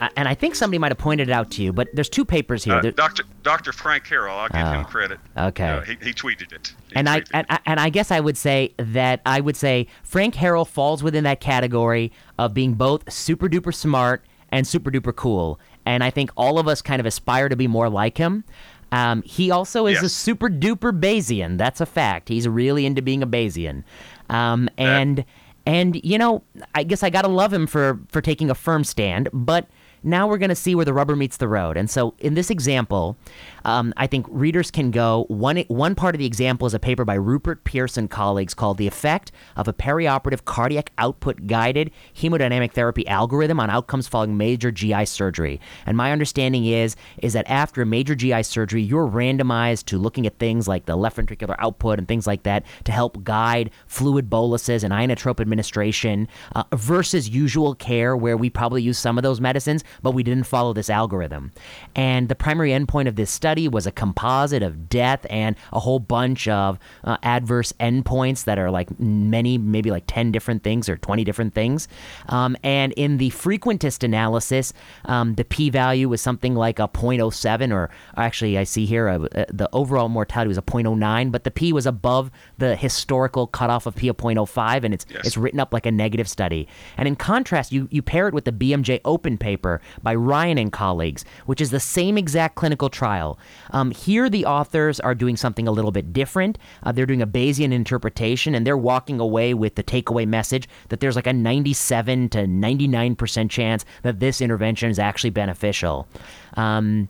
[0.00, 2.24] uh, and I think somebody might have pointed it out to you, but there's two
[2.24, 2.74] papers here.
[2.74, 3.24] Uh, There- Dr.
[3.42, 3.72] Dr.
[3.72, 5.18] Frank Harrell, I'll give Oh, him credit.
[5.36, 5.68] okay.
[5.68, 6.74] Uh, he, he tweeted it.
[6.88, 7.60] He and I and, it.
[7.66, 11.40] and I guess I would say that I would say Frank Harrell falls within that
[11.40, 15.58] category of being both super duper smart and super duper cool.
[15.84, 18.44] And I think all of us kind of aspire to be more like him.
[18.92, 21.58] Um, he also is a super duper Bayesian.
[21.58, 22.28] That's a fact.
[22.28, 23.82] He's really into being a Bayesian.
[24.30, 25.24] Um, and
[25.66, 26.42] and you know,
[26.74, 29.68] I guess I gotta love him for for taking a firm stand, but
[30.06, 31.76] now we're going to see where the rubber meets the road.
[31.76, 33.16] And so, in this example,
[33.64, 35.26] um, I think readers can go.
[35.28, 38.78] One one part of the example is a paper by Rupert Pearse and colleagues called
[38.78, 44.70] "The Effect of a Perioperative Cardiac Output Guided Hemodynamic Therapy Algorithm on Outcomes Following Major
[44.70, 49.98] GI Surgery." And my understanding is is that after major GI surgery, you're randomized to
[49.98, 53.70] looking at things like the left ventricular output and things like that to help guide
[53.86, 59.22] fluid boluses and inotrope administration uh, versus usual care where we probably use some of
[59.22, 61.52] those medicines, but we didn't follow this algorithm.
[61.94, 65.98] And the primary endpoint of this study was a composite of death and a whole
[65.98, 70.96] bunch of uh, adverse endpoints that are like many, maybe like 10 different things or
[70.96, 71.88] 20 different things.
[72.28, 74.72] Um, and in the frequentist analysis,
[75.04, 79.18] um, the p value was something like a 0.07, or actually, I see here uh,
[79.48, 83.94] the overall mortality was a 0.09, but the p was above the historical cutoff of
[83.96, 85.26] p of 0.05, and it's, Yes.
[85.26, 86.66] it's written up like a negative study.
[86.96, 90.72] And in contrast, you, you pair it with the BMJ Open paper by Ryan and
[90.72, 93.38] colleagues, which is the same exact clinical trial.
[93.70, 96.58] Um, here, the authors are doing something a little bit different.
[96.82, 101.00] Uh, they're doing a Bayesian interpretation, and they're walking away with the takeaway message that
[101.00, 106.06] there's like a 97 to 99% chance that this intervention is actually beneficial.
[106.54, 107.08] Um,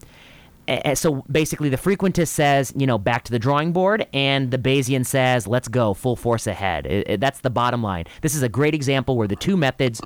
[0.94, 5.06] so basically, the frequentist says, you know, back to the drawing board, and the Bayesian
[5.06, 6.86] says, let's go, full force ahead.
[6.86, 8.06] It- it- that's the bottom line.
[8.22, 10.00] This is a great example where the two methods,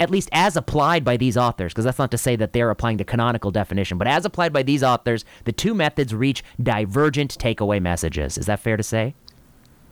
[0.00, 2.96] at least as applied by these authors, because that's not to say that they're applying
[2.96, 7.80] the canonical definition, but as applied by these authors, the two methods reach divergent takeaway
[7.80, 8.38] messages.
[8.38, 9.14] Is that fair to say?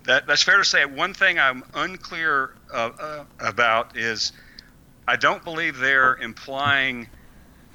[0.05, 0.85] That, that's fair to say.
[0.85, 4.33] One thing I'm unclear uh, uh, about is
[5.07, 7.09] I don't believe they're implying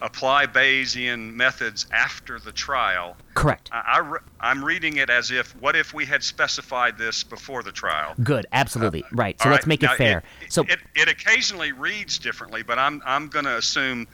[0.02, 3.18] apply Bayesian methods after the trial.
[3.34, 3.70] Correct.
[3.72, 8.14] I, am reading it as if, what if we had specified this before the trial?
[8.24, 9.04] Good, absolutely.
[9.04, 9.42] Uh, right.
[9.42, 9.68] So let's right.
[9.68, 10.24] make it now, fair.
[10.42, 14.08] It, so it, it occasionally reads differently, but I'm, I'm going to assume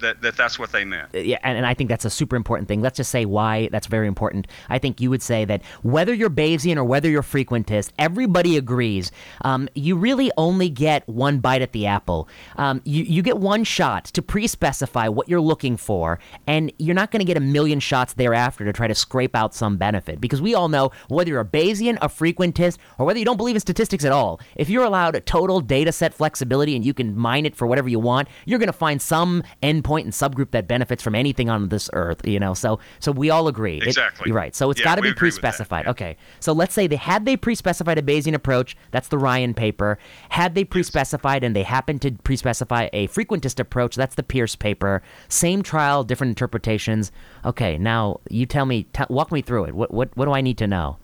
[0.00, 1.14] that, that that's what they meant.
[1.14, 2.82] Yeah, and, and I think that's a super important thing.
[2.82, 4.46] Let's just say why that's very important.
[4.68, 9.10] I think you would say that whether you're Bayesian or whether you're frequentist, everybody agrees
[9.42, 12.28] um, you really only get one bite at the apple.
[12.56, 16.94] Um, you, you get one shot to pre specify what you're looking for, and you're
[16.94, 20.20] not going to get a million shots thereafter to try to scrape out some benefit.
[20.20, 23.56] Because we all know whether you're a Bayesian, a frequentist, or whether you don't believe
[23.56, 27.16] in statistics at all, if you're allowed a total data set flexibility and you can
[27.16, 30.50] mine it for whatever you want, you're going to find some endpoint point and subgroup
[30.50, 32.54] that benefits from anything on this earth, you know.
[32.54, 33.80] So so we all agree.
[33.80, 34.24] Exactly.
[34.24, 34.54] It, you're right.
[34.56, 35.84] So it's yeah, got to be pre-specified.
[35.84, 35.90] Yeah.
[35.92, 36.16] Okay.
[36.40, 39.98] So let's say they had they pre-specified a Bayesian approach, that's the Ryan paper.
[40.30, 41.46] Had they pre-specified yes.
[41.46, 45.02] and they happened to pre-specify a frequentist approach, that's the Pearse paper.
[45.28, 47.12] Same trial, different interpretations.
[47.44, 49.74] Okay, now you tell me t- walk me through it.
[49.74, 50.96] What what what do I need to know?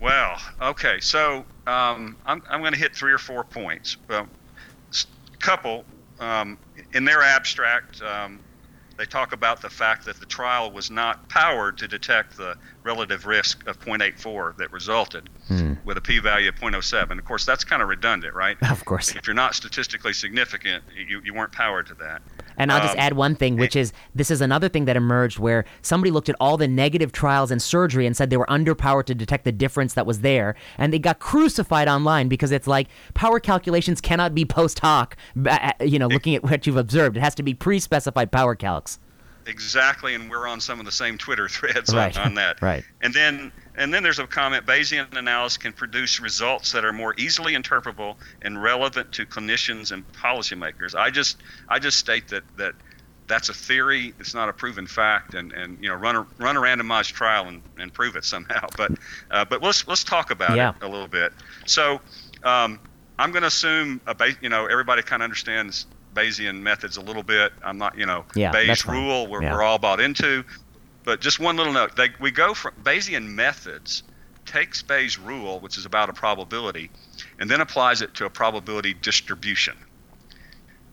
[0.00, 0.98] Well, okay.
[1.00, 3.96] So um, I'm, I'm going to hit three or four points.
[4.08, 4.28] Well,
[5.38, 5.84] couple
[6.20, 6.56] um,
[6.94, 8.40] in their abstract, um,
[8.96, 13.26] they talk about the fact that the trial was not powered to detect the relative
[13.26, 15.74] risk of 0.84 that resulted hmm.
[15.84, 17.18] with a p-value of 0.07.
[17.18, 18.56] Of course, that's kind of redundant, right?
[18.70, 19.14] Of course.
[19.14, 22.22] If you're not statistically significant, you, you weren't powered to that.
[22.56, 25.38] And I'll just um, add one thing, which is this is another thing that emerged
[25.38, 29.04] where somebody looked at all the negative trials in surgery and said they were underpowered
[29.06, 32.88] to detect the difference that was there, and they got crucified online because it's like
[33.14, 35.16] power calculations cannot be post hoc.
[35.80, 38.98] You know, looking at what you've observed, it has to be pre-specified power calcs.
[39.46, 42.16] Exactly, and we're on some of the same Twitter threads right.
[42.16, 42.62] on, on, that.
[42.62, 42.84] right.
[43.00, 47.14] And then and then there's a comment Bayesian analysis can produce results that are more
[47.18, 50.94] easily interpretable and relevant to clinicians and policymakers.
[50.94, 52.74] I just I just state that that
[53.26, 54.14] that's a theory.
[54.18, 57.48] It's not a proven fact, and, and you know run a run a randomized trial
[57.48, 58.68] and, and prove it somehow.
[58.76, 58.92] But
[59.30, 60.70] uh, but let's let's talk about yeah.
[60.70, 61.32] it a little bit.
[61.66, 62.00] So
[62.42, 62.78] um,
[63.18, 67.00] I'm going to assume a ba- you know everybody kind of understands Bayesian methods a
[67.00, 67.52] little bit.
[67.62, 69.54] I'm not, you know, yeah, Bayes rule we're, yeah.
[69.54, 70.44] we're all bought into.
[71.04, 74.02] But just one little note: they, we go from Bayesian methods
[74.44, 76.90] takes Bayes' rule, which is about a probability,
[77.38, 79.76] and then applies it to a probability distribution.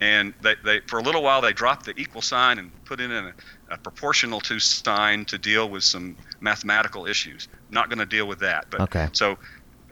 [0.01, 3.11] And they, they for a little while they dropped the equal sign and put in
[3.11, 3.33] a,
[3.69, 7.49] a proportional to sign to deal with some mathematical issues.
[7.69, 8.67] Not going to deal with that.
[8.69, 9.09] But okay.
[9.11, 9.37] so, all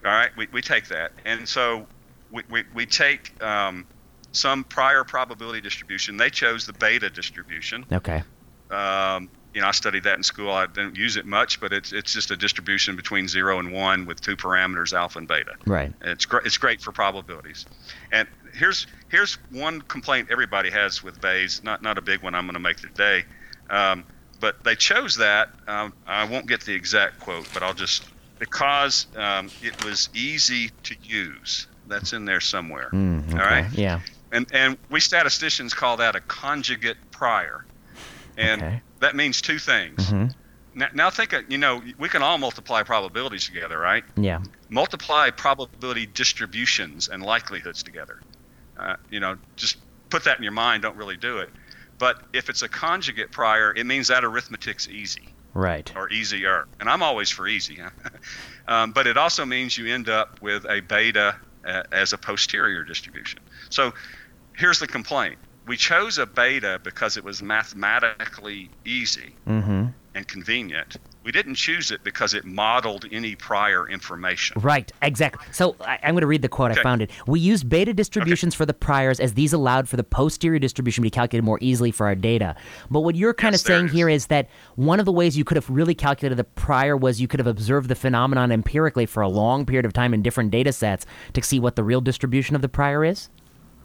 [0.03, 1.87] right, we, we take that, and so
[2.31, 3.85] we, we, we take um,
[4.31, 6.15] some prior probability distribution.
[6.15, 7.85] They chose the beta distribution.
[7.91, 8.23] Okay.
[8.71, 10.51] Um, you know, I studied that in school.
[10.51, 14.05] I didn't use it much, but it's it's just a distribution between zero and one
[14.05, 15.55] with two parameters, alpha and beta.
[15.65, 15.91] Right.
[16.01, 16.45] It's great.
[16.45, 17.65] It's great for probabilities.
[18.11, 21.63] And here's here's one complaint everybody has with Bayes.
[21.63, 22.35] Not not a big one.
[22.35, 23.25] I'm going to make today.
[23.71, 24.03] Um,
[24.39, 25.49] but they chose that.
[25.67, 28.05] Um, I won't get the exact quote, but I'll just
[28.37, 31.65] because um, it was easy to use.
[31.87, 32.91] That's in there somewhere.
[32.93, 33.41] Mm, okay.
[33.41, 33.73] All right.
[33.73, 34.01] Yeah.
[34.31, 37.65] And and we statisticians call that a conjugate prior,
[38.37, 38.81] and okay.
[38.99, 40.05] That means two things.
[40.05, 40.27] Mm-hmm.
[40.75, 44.03] Now, now think of you know we can all multiply probabilities together, right?
[44.15, 44.41] Yeah.
[44.69, 48.19] Multiply probability distributions and likelihoods together.
[48.77, 49.77] Uh, you know, just
[50.09, 50.83] put that in your mind.
[50.83, 51.49] Don't really do it.
[51.97, 55.29] But if it's a conjugate prior, it means that arithmetic's easy.
[55.53, 55.91] Right.
[55.95, 56.67] Or easier.
[56.79, 57.79] And I'm always for easy.
[58.67, 62.83] um, but it also means you end up with a beta uh, as a posterior
[62.83, 63.39] distribution.
[63.69, 63.93] So
[64.55, 65.39] here's the complaint.
[65.67, 69.87] We chose a beta because it was mathematically easy mm-hmm.
[70.15, 70.95] and convenient.
[71.25, 74.61] We didn't choose it because it modeled any prior information.
[74.61, 75.45] Right, exactly.
[75.51, 76.71] So I, am going to read the quote.
[76.71, 76.79] Okay.
[76.79, 77.11] I found it.
[77.27, 78.59] We used beta distributions okay.
[78.59, 81.91] for the priors as these allowed for the posterior distribution to be calculated more easily
[81.91, 82.55] for our data.
[82.89, 83.91] But what you're kind yes, of saying is.
[83.91, 87.19] here is that one of the ways you could have really calculated the prior was
[87.19, 90.49] you could have observed the phenomenon empirically for a long period of time in different
[90.49, 93.27] data sets to see what the real distribution of the prior is?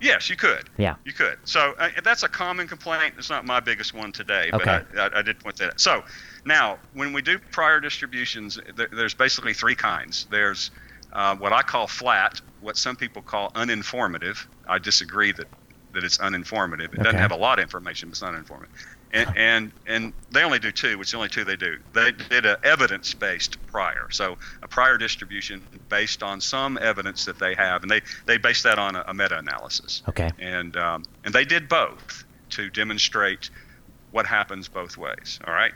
[0.03, 0.69] Yes, you could.
[0.77, 0.97] Yeah.
[1.05, 1.39] You could.
[1.45, 3.15] So uh, that's a common complaint.
[3.17, 4.67] It's not my biggest one today, but.
[4.69, 5.81] I, I, I, did point that out.
[5.81, 6.03] So
[6.45, 10.27] now, when we do prior distributions, there, there's basically three kinds.
[10.31, 10.73] There's
[11.13, 14.45] uh, what I call flat, what some people call uninformative.
[14.69, 15.47] I disagree that,
[15.93, 16.87] that it's uninformative.
[16.87, 17.03] It okay.
[17.05, 18.71] doesn't have a lot of information, but it's not informative
[19.13, 21.79] and, and and they only do two, which is the only two they do.
[21.93, 27.55] They did an evidence-based prior, so a prior distribution based on some evidence that they
[27.55, 30.03] have, and they they based that on a, a meta-analysis.
[30.09, 30.31] Okay.
[30.39, 33.51] And um, and they did both to demonstrate
[34.11, 35.41] what happens both ways.
[35.47, 35.73] All right.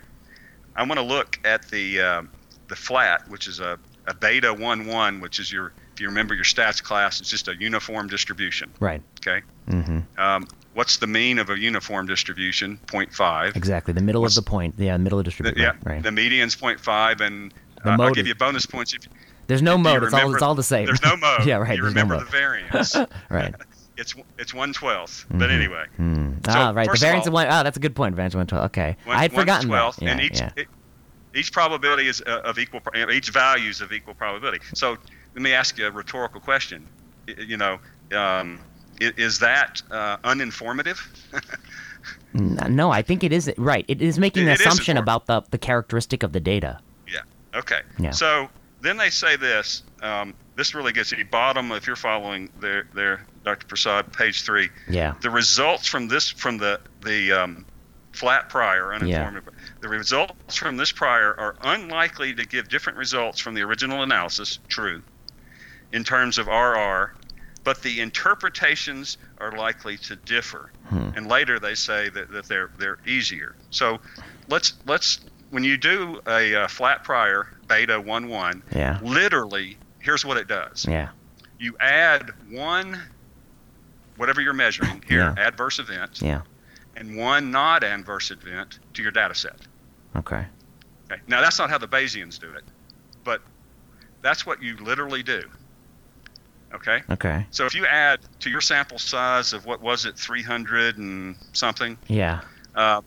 [0.74, 2.30] I want to look at the um,
[2.68, 6.34] the flat, which is a, a beta one one, which is your if you remember
[6.34, 8.70] your stats class, it's just a uniform distribution.
[8.80, 9.02] Right.
[9.20, 9.42] Okay.
[9.68, 10.20] Mm-hmm.
[10.20, 10.46] Um,
[10.76, 12.78] what's the mean of a uniform distribution?
[12.86, 13.56] 0.5.
[13.56, 13.92] Exactly.
[13.94, 14.74] The middle What's- of the point.
[14.78, 15.58] Yeah, middle of The, distribution.
[15.60, 15.72] yeah.
[15.90, 16.02] right.
[16.02, 17.52] The median's 0.5, and
[17.82, 19.00] The uh, I'll give you bonus points if,
[19.46, 20.02] There's no if mode.
[20.04, 20.32] It's all.
[20.34, 20.86] It's all the same.
[20.86, 21.44] There's no mode.
[21.46, 21.56] yeah.
[21.56, 21.76] Right.
[21.76, 22.94] You there's no remember the variance.
[23.30, 23.54] right.
[23.96, 25.24] it's it's one twelfth.
[25.30, 26.32] But anyway, Hmm.
[26.44, 26.84] So, ah, right.
[26.84, 27.46] The first of variance all- of one.
[27.48, 28.14] Oh, that's a good point.
[28.14, 28.64] Variance of one twelve.
[28.66, 28.96] Okay.
[29.04, 30.04] one, I had one forgotten twelfth, that.
[30.06, 30.10] Yeah.
[30.12, 30.50] and each yeah.
[30.58, 30.64] e-
[31.34, 32.80] each probability is uh, of equal.
[33.10, 34.58] Each value is of equal probability.
[34.74, 34.96] So
[35.34, 36.86] let me ask you a rhetorical question.
[37.26, 37.78] You know,
[38.14, 38.58] um,
[39.00, 40.98] is that uh, uninformative?
[42.34, 43.84] No, I think it is right.
[43.88, 46.78] It is making an it assumption about the the characteristic of the data.
[47.08, 47.20] Yeah.
[47.54, 47.80] Okay.
[47.98, 48.10] Yeah.
[48.10, 48.48] So
[48.80, 49.82] then they say this.
[50.02, 51.72] Um, this really gets at the bottom.
[51.72, 53.66] If you're following there, there, Dr.
[53.66, 54.68] Prasad, page three.
[54.88, 55.14] Yeah.
[55.22, 57.66] The results from this, from the the um,
[58.12, 59.08] flat prior, uninformative.
[59.08, 59.62] Yeah.
[59.80, 64.58] The results from this prior are unlikely to give different results from the original analysis.
[64.68, 65.02] True.
[65.92, 67.14] In terms of RR,
[67.66, 70.70] but the interpretations are likely to differ.
[70.88, 71.08] Hmm.
[71.16, 73.56] And later they say that, that they're they're easier.
[73.70, 73.98] So
[74.48, 75.18] let's let's
[75.50, 79.00] when you do a uh, flat prior beta one one, Yeah.
[79.02, 80.86] literally here's what it does.
[80.88, 81.08] Yeah.
[81.58, 83.02] You add one
[84.16, 85.44] whatever you're measuring here, Yeah.
[85.44, 86.42] adverse event, Yeah.
[86.94, 89.58] and one not adverse event to your data set.
[90.14, 90.46] Okay.
[91.10, 91.20] Okay.
[91.26, 92.62] Now that's not how the Bayesians do it,
[93.24, 93.42] but
[94.22, 95.42] that's what you literally do.
[96.76, 97.02] Okay.
[97.10, 97.46] Okay.
[97.50, 101.98] So if you add to your sample size of what was it, 300 and something,
[102.06, 102.40] Yeah.
[102.74, 103.00] uh,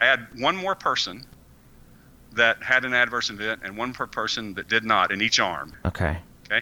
[0.00, 1.24] add one more person
[2.32, 5.72] that had an adverse event and one per person that did not in each arm.
[5.84, 6.18] Okay.
[6.50, 6.60] Okay.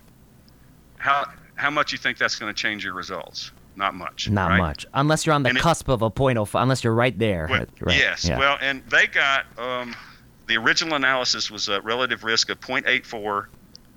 [0.98, 1.26] How
[1.56, 3.50] how much you think that's going to change your results?
[3.76, 4.28] Not much.
[4.30, 4.58] Not right?
[4.58, 6.62] much, unless you're on the And it- cusp of a point five.
[6.62, 7.46] Unless you're right there.
[7.50, 7.96] Well, right.
[7.98, 8.24] Yes.
[8.26, 8.38] Yeah.
[8.38, 9.94] Well, and they got um,
[10.46, 13.46] the original analysis was a relative risk of 0.84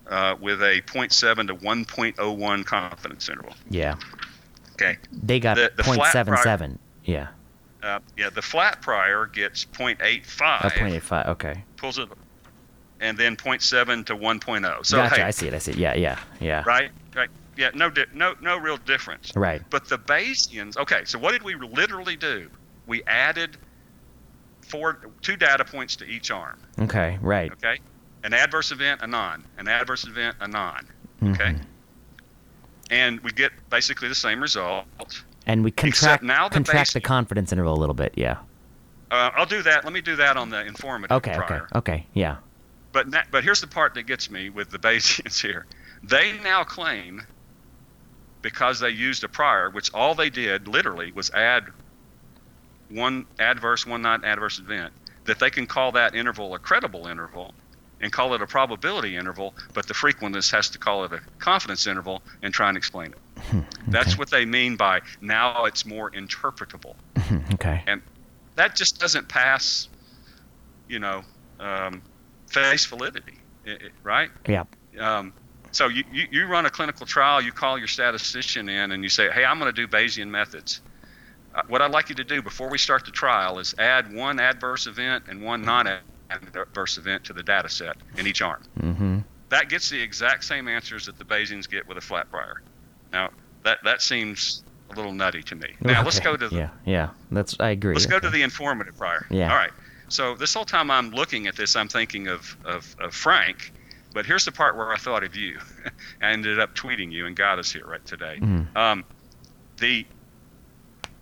[0.10, 3.53] uh, with a 0.7 to 1.01 confidence interval.
[3.70, 3.95] yeah.
[4.74, 4.97] Okay.
[5.12, 6.80] They got The- the flat point seven seven.
[7.03, 7.28] Yeah.
[7.84, 8.30] Uh, yeah.
[8.30, 10.60] The flat prior gets 0.85.
[10.64, 11.28] Oh, point eight five.
[11.28, 11.64] Okay.
[11.76, 12.07] pulls it,
[13.01, 14.86] and then 0.7 to 1.0.
[14.86, 15.16] So gotcha.
[15.16, 15.53] hey, I see it.
[15.53, 15.78] I see it.
[15.78, 15.95] Yeah.
[15.95, 16.18] Yeah.
[16.39, 16.64] Yeah.
[16.66, 19.34] right, right, yeah, no, di- no, no real difference.
[19.36, 19.62] Right.
[19.70, 22.49] But the Bayesians, okay, so what did we literally do?
[22.88, 23.57] We added
[24.62, 26.57] four, two data points to each arm.
[26.80, 27.18] Okay.
[27.22, 27.51] Right.
[27.51, 27.80] Okay,
[28.24, 30.88] an adverse event, a non, an adverse event, a non.
[31.24, 31.61] Okay, Mhm.
[32.89, 34.86] and we get basically the same result.
[35.45, 38.13] And we contract contract the confidence interval a little bit.
[38.15, 38.38] Yeah.
[39.11, 39.84] Uh, I'll do that.
[39.84, 41.36] Let me do that on the informative Okay.
[41.36, 41.59] Okay.
[41.76, 42.07] Okay.
[42.13, 42.38] Yeah.
[42.91, 45.65] But na- but here's the part that gets me with the Bayesians here.
[46.03, 47.24] They now claim
[48.41, 51.65] because they used a prior, which all they did literally was add
[52.89, 54.93] one adverse, one not adverse event,
[55.26, 57.53] that they can call that interval a credible interval
[58.02, 61.88] and call it a probability interval, but the frequentist has to call it a confidence
[61.88, 63.64] interval and try and explain it.
[63.88, 66.95] That's what they mean by now it's more interpretable.
[67.54, 67.84] okay.
[67.88, 68.02] And
[68.56, 69.88] that just doesn't pass,
[70.88, 71.24] you know,
[71.60, 72.02] um,
[72.47, 73.39] face validity,
[74.04, 74.30] right?
[74.47, 74.64] Yeah.
[75.00, 75.34] Um,
[75.72, 79.10] so you, you, you run a clinical trial, you call your statistician in, and you
[79.10, 80.82] say, hey, I'm going to do Bayesian methods.
[81.54, 84.39] Uh, what I'd like you to do before we start the trial is add one
[84.39, 85.64] adverse event and one
[86.30, 88.63] non-adverse event to the data set in each arm.
[88.80, 89.19] Mm-hmm.
[89.49, 92.61] That gets the exact same answers that the Bayesians get with a flat prior.
[93.11, 93.30] Now,
[93.63, 95.73] that, that seems a little nutty to me.
[95.82, 96.69] Now, let's go to the, Yeah.
[96.86, 97.09] Yeah.
[97.32, 97.55] That's.
[97.59, 97.93] I agree.
[97.95, 99.25] Let's go to the informative prior.
[99.30, 99.51] Yeah.
[99.51, 99.71] All right.
[100.07, 103.71] So this whole time I'm looking at this, I'm thinking of, of, of Frank,
[104.13, 105.59] but here's the part where I thought of you.
[106.21, 108.39] I ended up tweeting you and got us here right today.
[108.41, 108.75] Mhm.
[108.75, 109.03] Um,
[109.77, 110.05] the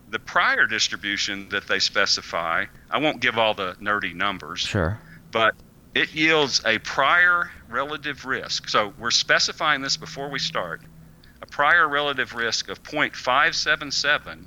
[0.10, 5.00] the prior distribution that they specify, I won't give all the nerdy numbers, Sure.
[5.32, 5.54] but
[5.94, 8.70] it yields a prior relative risk.
[8.70, 10.82] So we're specifying this before we start.
[11.42, 14.46] A prior relative risk of 0.577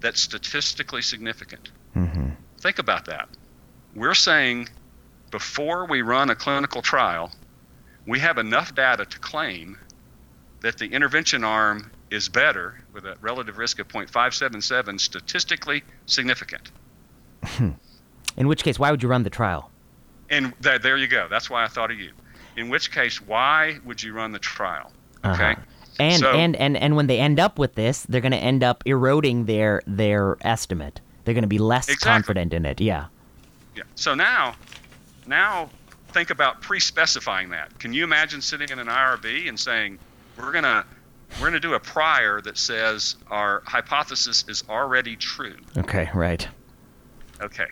[0.00, 1.70] that's statistically significant.
[1.94, 2.30] Mm-hmm.
[2.58, 3.28] Think about that.
[3.94, 4.68] We're saying
[5.30, 7.32] before we run a clinical trial,
[8.06, 9.78] we have enough data to claim
[10.60, 16.70] that the intervention arm is better with a relative risk of 0.577 statistically significant.
[18.36, 19.70] In which case, why would you run the trial?
[20.30, 21.26] And th- there you go.
[21.30, 22.10] That's why I thought of you.
[22.56, 24.92] In which case, why would you run the trial?
[25.24, 25.52] Okay.
[25.52, 25.60] Uh-huh.
[25.98, 28.62] And, So- and and and when they end up with this, they're going to end
[28.62, 31.00] up eroding their their estimate.
[31.24, 32.10] They're going to be less Exactly.
[32.12, 32.80] confident in it.
[32.80, 33.06] Yeah.
[33.74, 33.84] Yeah.
[33.94, 34.54] So now,
[35.26, 35.70] now
[36.08, 37.78] think about pre-specifying that.
[37.78, 39.98] Can you imagine sitting in an IRB and saying,
[40.38, 40.84] "We're gonna,
[41.40, 46.08] we're gonna do a prior that says our hypothesis is already true." Okay.
[46.14, 46.46] Right.
[47.40, 47.66] Okay.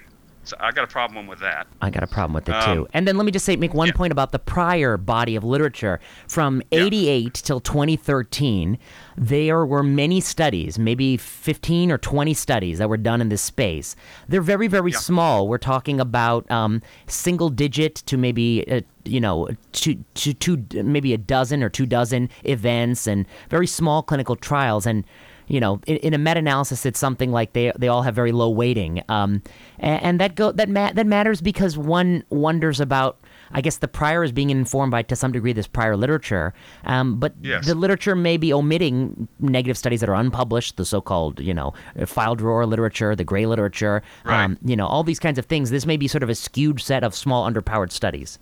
[0.47, 1.67] So I got a problem with that.
[1.81, 2.89] I got a problem with it Um, too.
[2.93, 3.95] And then let me just say, make one yeah.
[3.95, 6.01] point about the prior body of literature.
[6.29, 8.77] From 88 till 2013,
[9.17, 13.97] there were many studies, maybe 15 or 20 studies that were done in this space.
[14.29, 14.99] They're very, very Yeah.
[14.99, 15.49] small.
[15.49, 21.13] We're talking about um, single digit to maybe, uh, you know, two, two, two, maybe
[21.15, 24.87] a dozen or two dozen events and very small clinical trials.
[24.87, 25.05] And
[25.47, 28.49] you know, in, in a meta-analysis, it's something like they they all have very low
[28.49, 29.43] weighting, um,
[29.79, 33.19] and, and that go that ma- that matters because one wonders about.
[33.53, 36.55] I guess the prior is being informed by, to some degree, this prior literature,
[36.87, 37.67] um, but Yes.
[37.67, 41.73] the literature may be omitting negative studies that are unpublished, the so-called, you know,
[42.07, 44.45] file drawer literature, the gray literature, Right.
[44.45, 45.71] um, you know, all these kinds of things.
[45.71, 48.39] This may be sort of a skewed set of small, underpowered studies.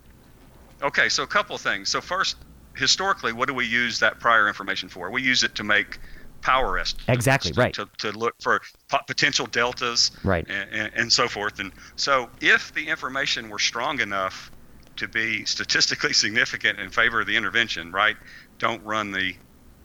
[0.83, 1.89] Okay, so a couple of things.
[1.89, 2.37] So first,
[2.77, 5.11] historically, what do we use that prior information for?
[5.11, 5.99] We use it to make
[6.41, 7.09] power estimates.
[7.09, 7.75] Exactly, to- right.
[7.75, 8.61] To, to look for
[9.07, 10.11] potential deltas.
[10.25, 10.45] Right.
[10.49, 11.61] And, and, and so forth.
[11.61, 14.51] And so if the information were strong enough
[14.97, 18.17] to be statistically significant in favor of the intervention, right,
[18.59, 19.35] don't run the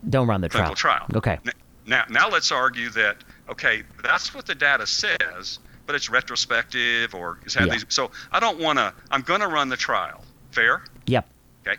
[0.09, 0.63] Don't run the trial.
[0.73, 1.05] clinical trial.
[1.15, 1.37] Okay.
[1.85, 3.17] Now, now let's argue that
[3.49, 7.73] okay, that's what the data says, but it's retrospective or it's had Yeah.
[7.73, 7.85] these.
[7.89, 8.93] So I don't want to.
[9.11, 10.23] I'm going to run the trial.
[10.57, 10.81] Fair.
[11.05, 11.29] Yep.
[11.67, 11.77] Okay.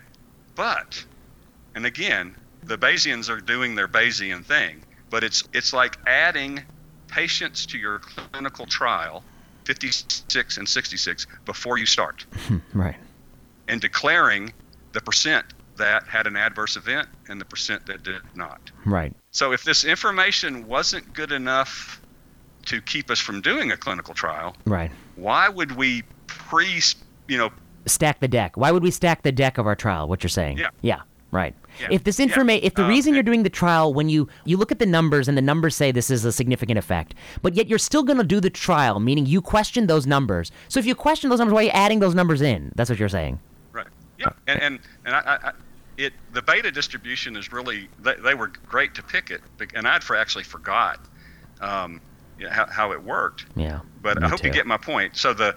[0.55, 1.03] But,
[1.75, 6.63] and again, the Bayesians are doing their Bayesian thing, but it's it's like adding
[7.09, 9.21] patients to your clinical trial,
[9.65, 12.95] 56 and 66, before you start, hmm, Right.
[13.67, 14.53] and declaring
[14.93, 18.61] the percent that had an adverse event and the percent that did not.
[18.85, 19.13] Right.
[19.31, 22.01] So if this information wasn't good enough
[22.67, 24.91] to keep us from doing a clinical trial, Right.
[25.15, 26.81] why would we pre,
[27.27, 27.49] you know,
[27.85, 28.57] stack the deck.
[28.57, 30.07] Why would we stack the deck of our trial?
[30.07, 30.57] What you're saying?
[30.57, 30.69] Yeah.
[30.81, 31.01] Yeah.
[31.31, 31.53] Right.
[31.79, 31.89] Yeah.
[31.91, 32.25] If this Yeah.
[32.25, 34.85] information, if the Um, reason you're doing the trial, when you you look at the
[34.87, 37.13] numbers and the numbers say this is a significant effect,
[37.43, 40.51] but yet you're still going to do the trial, meaning you question those numbers.
[40.69, 42.71] So if you question those numbers, why are you adding those numbers in?
[42.75, 43.39] That's what you're saying.
[43.73, 43.85] Right.
[44.17, 44.29] Yeah.
[44.47, 45.53] And and, and I, I, I-
[45.97, 49.41] it the beta distribution is really they, they were great to pick it,
[49.75, 50.99] and I'd for actually forgot
[51.61, 51.99] um,
[52.39, 53.45] yeah, how, how it worked.
[53.55, 53.81] Yeah.
[54.01, 55.17] But I hope you get my point.
[55.17, 55.55] So the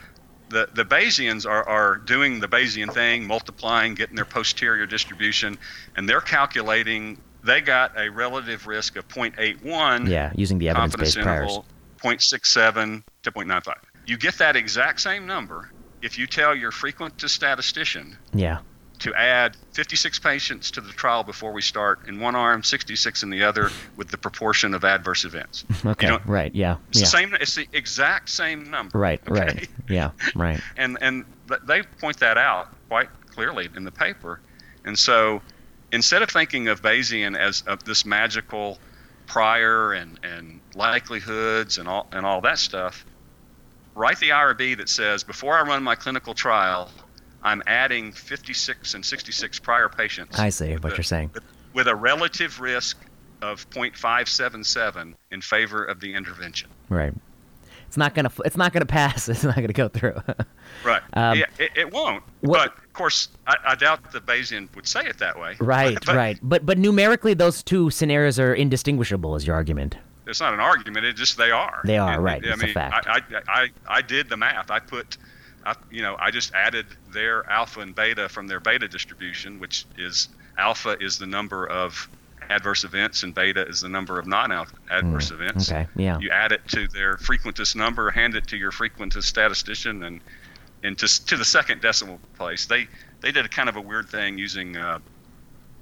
[0.53, 5.59] the, the Bayesians are, are doing the Bayesian thing, multiplying, getting their posterior distribution,
[5.97, 7.19] and they're calculating.
[7.43, 11.41] They got a relative risk of 0.81 Yeah, using the evidence-based priors.
[11.41, 11.65] interval
[12.01, 13.75] 0.67 to 0.95.
[14.07, 15.71] You get that exact same number
[16.03, 18.59] if you tell your frequentist statistician Yeah.
[19.03, 23.31] To add 56 patients to the trial before we start in one arm, 66 in
[23.31, 25.65] the other, with the proportion of adverse events.
[25.85, 26.07] Okay.
[26.07, 26.55] don't- Right.
[26.55, 26.77] Yeah.
[26.91, 27.05] It's yeah.
[27.05, 27.35] the same.
[27.41, 28.97] It's the exact same number.
[28.99, 29.21] Right.
[29.29, 29.41] okay?
[29.45, 29.69] Right.
[29.89, 30.11] Yeah.
[30.37, 30.61] Right.
[30.77, 31.25] And and
[31.67, 34.41] they point that out quite clearly in the paper.
[34.85, 35.43] And so,
[35.93, 38.79] instead of thinking of Bayesian as of this magical
[39.27, 43.05] prior and and likelihoods and all and all that stuff,
[43.95, 46.91] write the IRB that says before I run my clinical trial,
[47.45, 50.39] I'm adding 56 and 66 prior patients.
[50.39, 51.31] I see what a- you're saying.
[51.75, 52.99] with- a relative risk
[53.41, 56.69] of 0.577 in favor of the intervention.
[56.89, 57.13] Right.
[57.89, 58.31] It's not gonna.
[58.45, 59.29] It's not gonna pass.
[59.29, 60.17] It's not gonna go through.
[60.85, 61.03] Right.
[61.13, 62.25] Um, yeah, it, it won't.
[62.41, 65.57] what- but of course, I, I doubt the Bayesian would say it that way.
[65.61, 65.99] right.
[66.07, 66.39] But right.
[66.43, 69.37] But but numerically, those two scenarios are indistinguishable.
[69.37, 69.97] Is your argument?
[70.27, 71.05] It's not an argument.
[71.05, 71.83] It just they are.
[71.85, 73.07] They are, And- right, I it's a mean, fact.
[73.07, 74.71] I, I, I, I did the math.
[74.71, 75.19] I put,
[75.65, 79.87] I, you know, I just added their alpha and beta from their beta distribution, which
[79.97, 82.09] is alpha is the number of
[82.51, 85.69] adverse events and beta is the number of non-adverse events.
[85.69, 85.87] Hmm, Okay.
[85.97, 86.19] Yeah.
[86.19, 90.21] You add it to their frequentist number, hand it to your frequentist statistician, and
[90.85, 92.67] and to, to the second decimal place.
[92.67, 92.89] They
[93.21, 94.99] they did a kind of a weird thing using uh,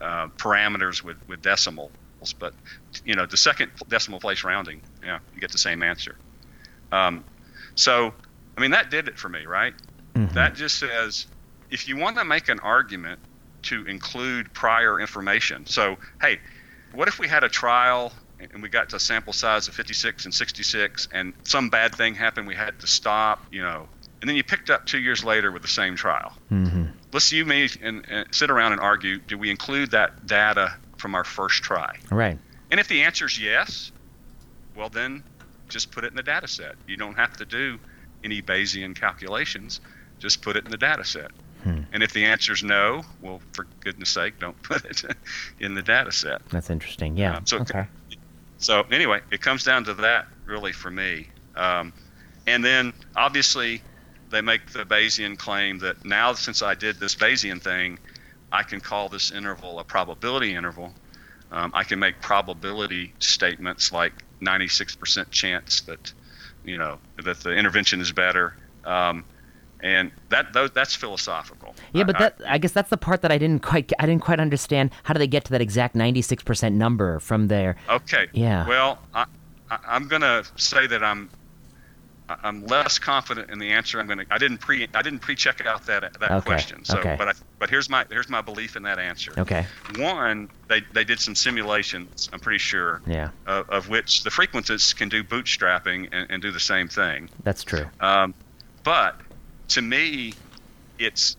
[0.00, 1.90] uh, parameters with, with decimals,
[2.38, 2.52] but
[3.04, 6.16] you know the second decimal place rounding, yeah, you get the same answer.
[6.92, 7.24] Um,
[7.76, 8.12] so,
[8.60, 9.72] I mean that did it for me, right?
[10.14, 10.34] Mhm.
[10.34, 11.26] That just says
[11.70, 13.18] if you want to make an argument
[13.62, 15.64] to include prior information.
[15.64, 16.38] So, hey,
[16.92, 20.26] what if we had a trial and we got to a sample size of 56
[20.26, 23.88] and 66 and some bad thing happened, we had to stop, you know,
[24.20, 26.36] and then you picked up two years later with the same trial.
[26.50, 30.76] hmm Let's you, me, and, and sit around and argue, do we include that data
[30.98, 31.96] from our first try?
[32.10, 32.38] Right.
[32.70, 33.90] And if the answer is yes,
[34.76, 35.24] well, then
[35.70, 36.76] just put it in the data set.
[36.86, 37.78] You don't have to do
[38.24, 39.80] any Bayesian calculations.
[40.18, 41.30] Just put it in the data set.
[41.62, 41.80] Hmm.
[41.92, 45.02] And if the answer is no, well, for goodness sake, don't put it
[45.58, 46.46] in the data set.
[46.48, 47.16] That's interesting.
[47.16, 47.36] Yeah.
[47.36, 47.86] Um, so- okay.
[48.58, 51.28] So anyway, it comes down to that really for me.
[51.56, 51.92] Um,
[52.46, 53.80] and then obviously
[54.30, 57.98] they make the Bayesian claim that now since I did this Bayesian thing,
[58.52, 60.92] I can call this interval a probability interval.
[61.52, 64.12] Um, I can make probability statements like
[64.42, 66.12] 96% chance that
[66.70, 68.54] you know that the intervention is better,
[68.84, 69.24] Um,
[69.82, 71.74] and that that's philosophical.
[71.92, 74.22] Yeah, but I, that I guess that's the part that I didn't quite I didn't
[74.22, 74.90] quite understand.
[75.02, 77.76] How do they get to that exact 96% number from there?
[77.88, 78.28] Okay.
[78.32, 78.68] Yeah.
[78.68, 79.26] Well, I,
[80.08, 81.30] going to say that I'm
[82.42, 84.00] I'm less confident in the answer.
[84.00, 84.26] I'm going to.
[84.30, 84.88] I didn't pre.
[84.94, 86.84] I didn't pre-check out that that Okay, question.
[86.84, 87.16] So, okay.
[87.18, 89.32] but I, but here's my here's my belief in that answer.
[89.38, 89.66] Okay.
[89.96, 92.28] One, they they did some simulations.
[92.32, 93.00] I'm pretty sure.
[93.06, 93.30] Yeah.
[93.46, 97.30] Of, of which the frequencies can do bootstrapping and, and do the same thing.
[97.42, 97.86] That's true.
[98.00, 98.34] Um,
[98.84, 99.20] but
[99.68, 100.34] to me,
[100.98, 101.36] it's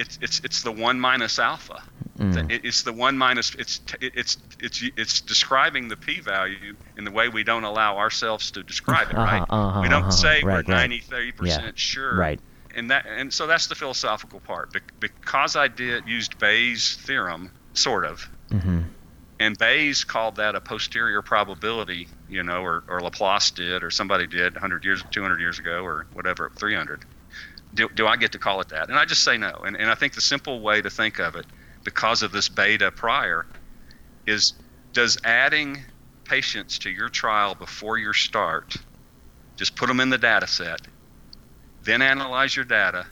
[0.00, 1.82] it's it's it's the one minus alpha.
[2.18, 2.50] Mm.
[2.64, 3.54] It's the one minus.
[3.54, 8.62] It's it's it's it's describing the p-value in the way we don't allow ourselves to
[8.62, 9.16] describe it.
[9.16, 9.44] Uh-huh, Right?
[9.48, 10.10] uh-huh, we don't uh-huh.
[10.10, 10.74] say Right, we're.
[10.74, 12.16] 90, 30 percent sure.
[12.16, 12.40] Right.
[12.74, 14.72] And that and so that's the philosophical part.
[14.72, 18.84] Be- because I did used Bayes' theorem, sort of, Mhm.
[19.40, 24.26] and Bayes called that a posterior probability, you know, or, or Laplace did, or somebody
[24.26, 27.04] did 100 years, 200 years ago, or whatever, 300.
[27.74, 28.88] Do, do I get to call it that?
[28.88, 29.52] And I just say no.
[29.64, 31.46] And, and I think the simple way to think of it,
[31.84, 33.46] because of this beta prior,
[34.26, 34.54] is
[34.92, 35.78] does adding
[36.24, 38.76] patients to your trial before your start,
[39.56, 40.80] just put them in the data set,
[41.84, 43.06] then analyze your data,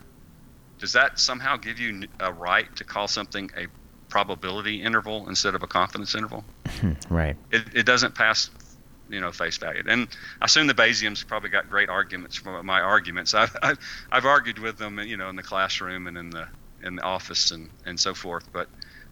[0.79, 3.67] does that somehow give you a right to call something a
[4.09, 6.45] probability interval instead of a confidence interval?
[7.11, 7.37] Right.
[7.51, 8.51] It, it doesn't pass,
[9.09, 9.83] you know, face value.
[9.89, 10.09] And
[10.41, 13.35] I assume the Bayesians probably got great arguments from my arguments.
[13.35, 13.79] I've, I've,
[14.11, 16.49] I've argued with them, you know, in the classroom and in the
[16.83, 18.49] in the office and, and so forth.
[18.53, 18.69] But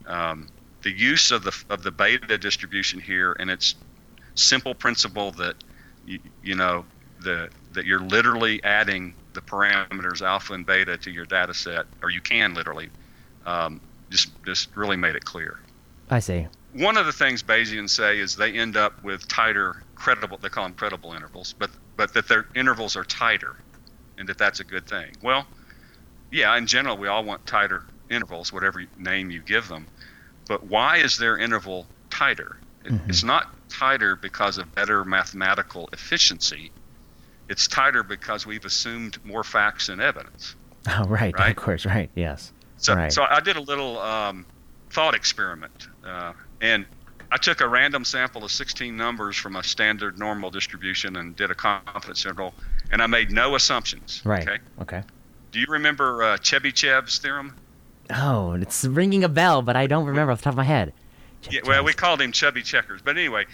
[0.07, 0.49] um,
[0.82, 3.74] the use of the of the beta distribution here and its
[4.34, 5.57] simple principle that
[6.07, 6.84] you, you know
[7.20, 12.11] the that you're literally adding the parameters alpha and beta to your data set, or
[12.11, 12.88] you can literally,
[13.44, 13.80] um,
[14.11, 15.59] just just really made it clear
[16.11, 16.47] I see.
[16.76, 20.64] One of the things Bayesians say is they end up with tighter credible they call
[20.64, 23.56] them credible intervals but but that their intervals are tighter
[24.18, 25.46] and that that's a good thing well
[26.30, 29.86] yeah in general we all want tighter intervals whatever name you give them
[30.48, 33.08] but why is their interval tighter Mhm.
[33.08, 36.70] it's not tighter because of better mathematical efficiency
[37.48, 40.54] it's tighter because we've assumed more facts and evidence
[40.88, 41.34] Oh, right.
[41.36, 41.50] Right?
[41.50, 41.84] Of course.
[41.84, 42.10] Right.
[42.14, 42.52] Yes.
[42.76, 43.12] so, Right.
[43.12, 44.46] so I did a little um,
[44.90, 46.86] thought experiment, uh, and
[47.30, 51.50] I took a random sample of 16 numbers from a standard normal distribution and did
[51.50, 52.54] a confidence interval,
[52.90, 54.22] and I made no assumptions.
[54.24, 54.42] Right.
[54.48, 54.59] Okay.
[54.82, 55.02] Okay.
[55.52, 57.57] Do you remember uh, Chebyshev's theorem?
[58.14, 60.92] Oh, it's ringing a bell, but I don't remember off the top of my head.
[61.50, 63.46] Yeah, well, we called him Chubby Checkers, but anyway,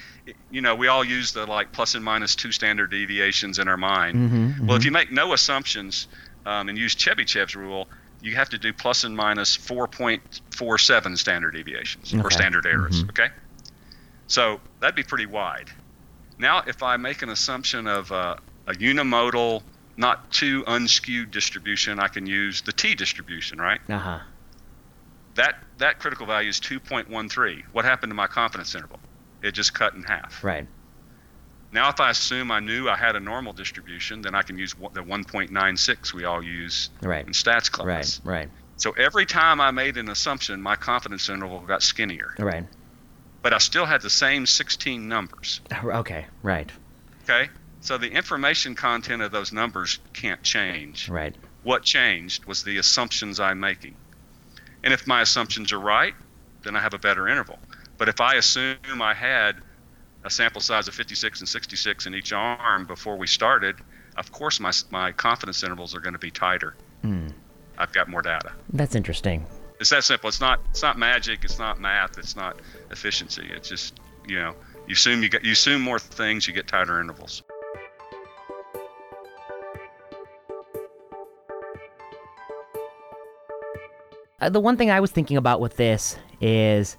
[0.50, 3.76] you know, we all use the like plus and minus two standard deviations in our
[3.76, 4.16] mind.
[4.16, 6.08] Mm-hmm, Well, if you make no assumptions
[6.46, 7.88] um, and use Chebyshev's rule,
[8.22, 13.02] you have to do plus and minus 4.47 standard deviations or standard errors.
[13.02, 13.10] Mhm.
[13.10, 13.28] Okay,
[14.28, 15.70] so that'd be pretty wide.
[16.38, 19.62] Now, if I make an assumption of uh, a unimodal,
[19.96, 23.80] not too unskewed distribution, I can use the t distribution, right?
[23.88, 24.18] Uh huh.
[25.34, 27.64] That that critical value is 2.13.
[27.72, 29.00] What happened to my confidence interval?
[29.42, 30.44] It just cut in half.
[30.44, 30.66] Right.
[31.72, 34.74] Now, if I assume I knew I had a normal distribution, then I can use
[34.92, 37.26] the 1.96 we all use Right.
[37.26, 38.20] in stats class.
[38.24, 38.40] Right.
[38.40, 38.50] Right.
[38.76, 42.64] So every time I made an assumption, my confidence interval got skinnier, Right.
[43.40, 45.60] but I still had the same 16 numbers.
[45.82, 46.26] Oh, okay.
[46.42, 46.70] Right.
[47.24, 47.48] Okay,
[47.80, 51.08] so the information content of those numbers can't change.
[51.08, 51.34] Right.
[51.62, 53.94] What changed was the assumptions I'm making,
[54.84, 56.14] and if my assumptions are right,
[56.64, 57.60] then I have a better interval.
[57.98, 59.56] But if I assume I had
[60.24, 63.76] a sample size of 56 and 66 in each arm before we started,
[64.16, 66.74] of course my my confidence intervals are going to be tighter.
[67.02, 67.28] Hmm.
[67.78, 68.52] I've got more data.
[68.72, 69.46] That's interesting.
[69.80, 70.28] It's that simple.
[70.28, 71.44] It's not it's not magic.
[71.44, 72.18] It's not math.
[72.18, 72.60] It's not
[72.90, 73.48] efficiency.
[73.50, 74.54] It's just you know
[74.86, 77.42] you assume you get you assume more things, you get tighter intervals.
[84.42, 86.96] Uh, the one thing I was thinking about with this is,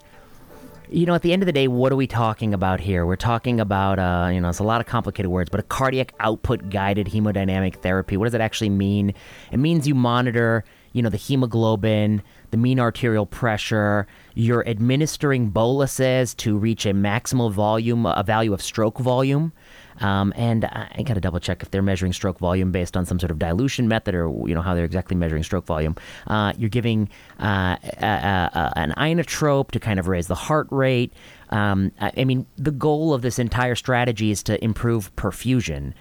[0.94, 3.04] you know, at the end of the day, what are we talking about here?
[3.04, 6.14] We're talking about, uh, you know, it's a lot of complicated words, but a cardiac
[6.20, 8.16] output guided hemodynamic therapy.
[8.16, 9.16] What does it actually mean?
[9.52, 10.64] It means you monitor,
[10.94, 12.22] you know, the hemoglobin,
[12.52, 14.08] the mean arterial pressure.
[14.36, 19.52] You're administering boluses to reach a maximal volume, a value of stroke volume.
[20.00, 23.06] Um, and I, I got to double check if they're measuring stroke volume based on
[23.06, 25.96] some sort of dilution method or you know how they're exactly measuring stroke volume.
[26.28, 31.14] Uh, you're giving uh, a, a, an inotrope to kind of raise the heart rate.
[31.50, 35.94] Um, I, I mean, the goal of this entire strategy is to improve perfusion.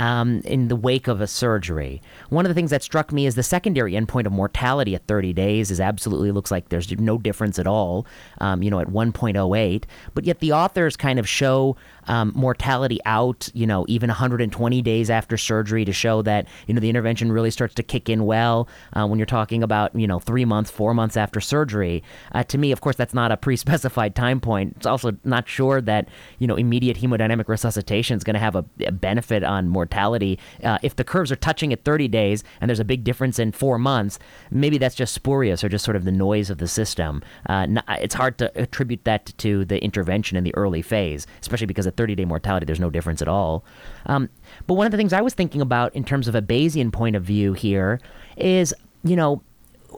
[0.00, 2.02] Um, in the wake of a surgery.
[2.28, 5.32] One of the things that struck me is the secondary endpoint of mortality at 30
[5.32, 8.04] days is absolutely looks like there's no difference at all,
[8.40, 9.84] um, you know, at 1.08.
[10.12, 11.76] But yet the authors kind of show
[12.06, 16.80] um, mortality out, you know, even 120 days after surgery to show that, you know,
[16.80, 20.18] the intervention really starts to kick in well uh, when you're talking about, you know,
[20.18, 22.02] three months, four months after surgery.
[22.32, 24.74] Uh, to me, of course, that's not a pre specified time point.
[24.76, 28.64] It's also not sure that, you know, immediate hemodynamic resuscitation is going to have a,
[28.80, 30.38] a, benefit on mortality.
[30.62, 33.52] Uh, if the curves are touching at 30 days and there's a big difference in
[33.52, 34.18] four months,
[34.50, 37.22] maybe that's just spurious or just sort of the noise of the system.
[37.48, 41.86] Uh, it's hard to attribute that to the intervention in the early phase, especially because
[41.96, 43.64] 30 day mortality, there's no difference at all.
[44.06, 44.28] Um,
[44.66, 47.16] but one of the things I was thinking about in terms of a Bayesian point
[47.16, 48.00] of view here
[48.36, 49.42] is, you know,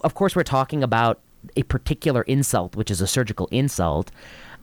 [0.05, 1.21] of course, we're talking about
[1.57, 4.11] a particular insult, which is a surgical insult.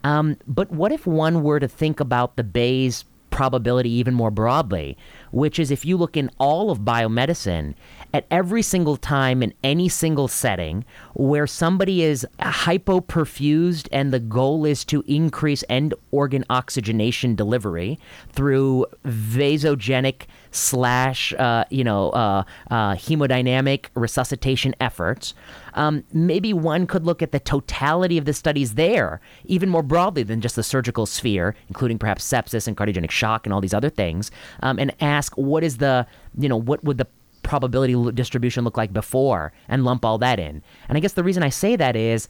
[0.04, 4.98] Um, but what if one were to think about the Bayes probability even more broadly,
[5.34, 7.74] which is if you look in all of biomedicine,
[8.14, 14.66] at every single time in any single setting where somebody is hypoperfused and the goal
[14.66, 18.00] is to increase end organ oxygenation delivery
[18.32, 25.34] through vasogenic slash uh, you know uh, uh, hemodynamic resuscitation efforts.
[25.76, 30.22] Um, maybe one could look at the totality of the studies there, even more broadly
[30.22, 33.90] than just the surgical sphere, including perhaps sepsis and cardiogenic shock and all these other
[33.90, 34.30] things,
[34.62, 36.06] um, and ask what is the
[36.38, 37.08] you know what would the
[37.44, 40.64] probability distribution look like before and lump all that in.
[40.88, 42.28] And I guess the reason I say that is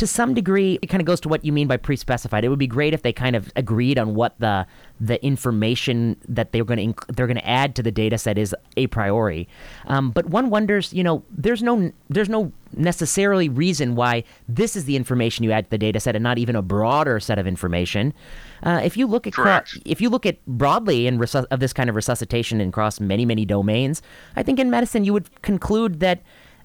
[0.00, 2.42] to some degree it kind of goes to what you mean by pre-specified.
[2.42, 4.66] It would be great if they kind of agreed on what the
[4.98, 8.56] the information that they're going to they're going to add to the data set is
[8.78, 9.46] a priori.
[9.88, 14.86] Um, but one wonders, you know, there's no there's no necessarily reason why this is
[14.86, 17.46] the information you add to the data set and not even a broader set of
[17.46, 18.14] information.
[18.62, 19.76] Uh, if you look at Correct.
[19.84, 23.44] if you look at broadly in resu- of this kind of resuscitation across many many
[23.44, 24.00] domains,
[24.34, 26.22] I think in medicine you would conclude that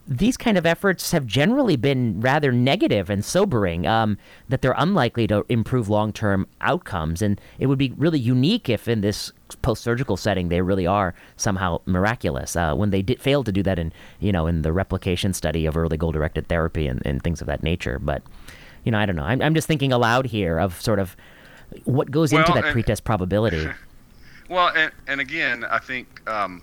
[0.08, 3.88] these kind of efforts have generally been rather negative and sobering.
[3.88, 4.18] Um,
[4.50, 8.88] that they're unlikely to improve long term outcomes, and it would be really unique if
[8.88, 9.32] in this
[9.62, 12.56] post surgical setting they really are somehow miraculous.
[12.56, 15.66] Uh, when they did fail to do that in you know in the replication study
[15.66, 18.22] of early goal directed therapy and, and things of that nature, but.
[18.84, 19.24] You know, I don't know.
[19.24, 21.18] I'm, I'm just thinking aloud here of sort of
[21.84, 23.68] what goes well, into that and, pretest probability?
[24.48, 26.62] Well, and, and again, I think um,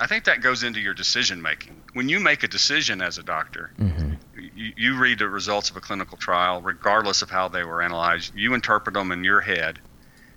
[0.00, 1.80] I think that goes into your decision making.
[1.92, 4.14] When you make a decision as a doctor, mm-hmm.
[4.54, 8.34] you, you read the results of a clinical trial, regardless of how they were analyzed.
[8.34, 9.78] You interpret them in your head,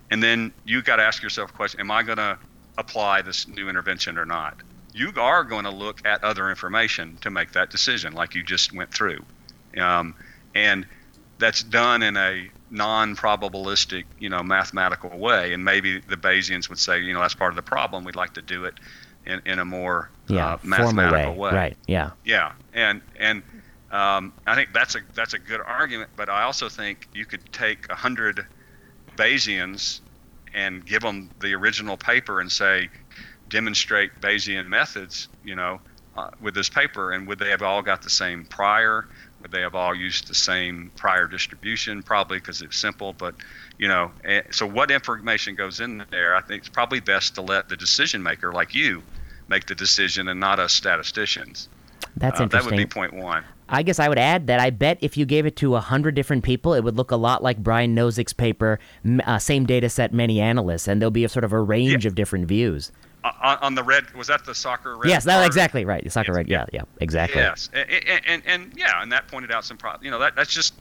[0.09, 2.38] and then you got to ask yourself a question: Am I going to
[2.78, 4.57] apply this new intervention or not?
[4.93, 8.74] You are going to look at other information to make that decision, like you just
[8.74, 9.24] went through,
[9.78, 10.16] um,
[10.55, 10.86] and
[11.38, 15.53] that's done in a non-probabilistic, you know, mathematical way.
[15.53, 18.03] And maybe the Bayesians would say, you know, that's part of the problem.
[18.03, 18.76] We'd like to do it
[19.26, 21.38] in, in a more yeah, uh, mathematical way.
[21.38, 21.51] way.
[21.51, 21.78] Right.
[21.88, 22.11] Yeah.
[22.26, 22.53] Yeah.
[22.74, 23.43] And and
[23.91, 26.09] um, I think that's a that's a good argument.
[26.15, 28.45] But I also think you could take a hundred
[29.17, 30.01] Bayesians
[30.53, 32.89] and give them the original paper and say,
[33.49, 35.28] demonstrate Bayesian methods.
[35.43, 35.82] You know.
[36.17, 39.07] Uh, with this paper, and would they have all got the same prior?
[39.49, 42.03] They have all used the same prior distribution?
[42.03, 43.35] Probably because it's simple, but
[43.77, 44.11] you know.
[44.23, 46.35] Eh, so what information goes in there?
[46.35, 49.03] I think it's probably best to let the decision maker, like you,
[49.47, 51.69] make the decision, and not us statisticians.
[52.17, 52.69] That's uh, interesting.
[52.69, 53.43] That would be point one.
[53.69, 56.13] I guess I would add that I bet if you gave it to a hundred
[56.13, 58.79] different people, it would look a lot like Brian Nosek's paper,
[59.25, 62.09] uh, same data set, many analysts, and there'll be a sort of a range yeah.
[62.09, 62.91] of different views
[63.24, 65.09] on, on, the red was that the soccer red?
[65.09, 66.03] Yes, that's exactly right.
[66.03, 66.47] The soccer yes, red.
[66.49, 67.41] Yeah, yeah, exactly.
[67.41, 70.05] Yes, and, and, and, yeah, and that pointed out some problems.
[70.05, 70.74] You know, that that's just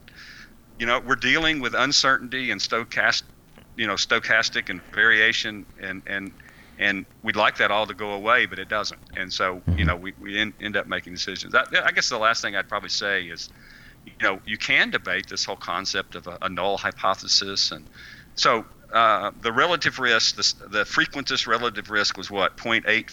[0.79, 3.25] you know we're dealing with uncertainty and stochastic,
[3.77, 6.33] you know, stochastic and variation, and and
[6.79, 9.01] and we'd like that all to go away, but it doesn't.
[9.17, 9.79] And so mm-hmm.
[9.79, 11.53] you know we we end, end up making decisions.
[11.53, 13.51] That, I guess the last thing I'd probably say is,
[14.07, 17.87] you know, you can debate this whole concept of a, a null hypothesis, and
[18.35, 23.07] so uh, the relative risk, the, the frequentist relative risk was what, 0.84,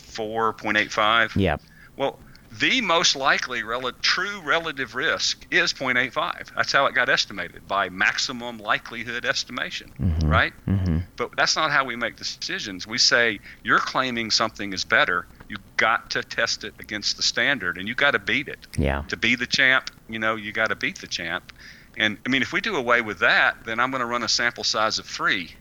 [0.57, 1.35] 0.85?
[1.35, 1.57] Yeah.
[1.95, 2.19] Well,
[2.59, 6.55] the most likely rel- true relative risk is 0.85.
[6.55, 10.29] That's how it got estimated by maximum likelihood estimation, mm-hmm.
[10.29, 10.53] right?
[10.67, 10.99] Mm-hmm.
[11.15, 12.87] But that's not how we make decisions.
[12.87, 15.27] We say you're claiming something is better.
[15.49, 18.59] You got to test it against the standard, and you got to beat it.
[18.77, 19.03] Yeah.
[19.09, 21.51] To be the champ, you know, you got to beat the champ.
[21.97, 24.29] And I mean, if we do away with that, then I'm going to run a
[24.29, 25.51] sample size of three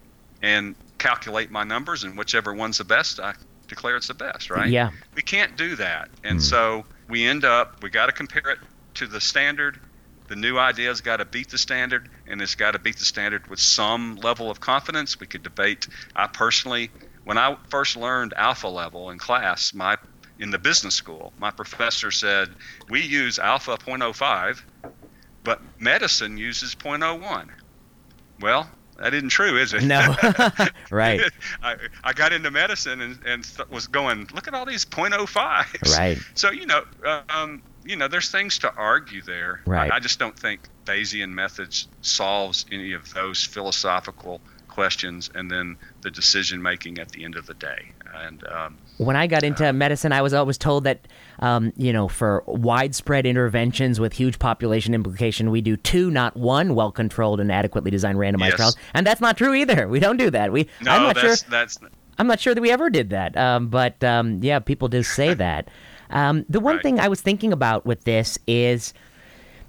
[0.42, 3.34] and calculate my numbers, and whichever one's the best, I
[3.68, 4.68] declare it's the best, right?
[4.68, 4.90] Yeah.
[5.14, 6.08] We can't do that.
[6.24, 6.42] And mm.
[6.42, 8.58] so we end up, we got to compare it
[8.94, 9.78] to the standard.
[10.28, 13.46] The new idea's got to beat the standard, and it's got to beat the standard
[13.48, 15.20] with some level of confidence.
[15.20, 15.86] We could debate.
[16.16, 16.90] I personally,
[17.24, 19.96] when I first learned alpha level in class, my
[20.38, 22.50] in the business school, my professor said
[22.90, 24.60] we use alpha 0.05,
[25.44, 27.48] but medicine uses 0.01.
[28.40, 28.68] Well,
[28.98, 29.82] that isn't true, is it?
[29.82, 30.14] No.
[30.90, 31.20] right.
[31.62, 35.96] I, I got into medicine and, and was going, look at all these 0.05s.
[35.96, 36.18] Right.
[36.34, 36.82] So, you know,
[37.28, 39.60] um, you know, there's things to argue there.
[39.66, 39.90] Right.
[39.90, 45.76] I, I just don't think Bayesian methods solves any of those philosophical questions and then
[46.02, 47.92] the decision making at the end of the day.
[48.14, 51.06] And um, when I got into medicine, I was always told that,
[51.40, 56.74] um, you know, for widespread interventions with huge population implication, we do two, not one,
[56.74, 58.56] well-controlled and adequately designed randomized Yes.
[58.56, 59.86] trials, and that's not true either.
[59.88, 60.50] We don't do that.
[60.52, 61.50] We, no, I'm not that's sure.
[61.50, 61.78] that's
[62.18, 63.36] I'm not sure that we ever did that.
[63.36, 65.68] Um, but um, yeah, people do say that.
[66.08, 66.82] Um, the one Right.
[66.82, 68.94] thing I was thinking about with this is,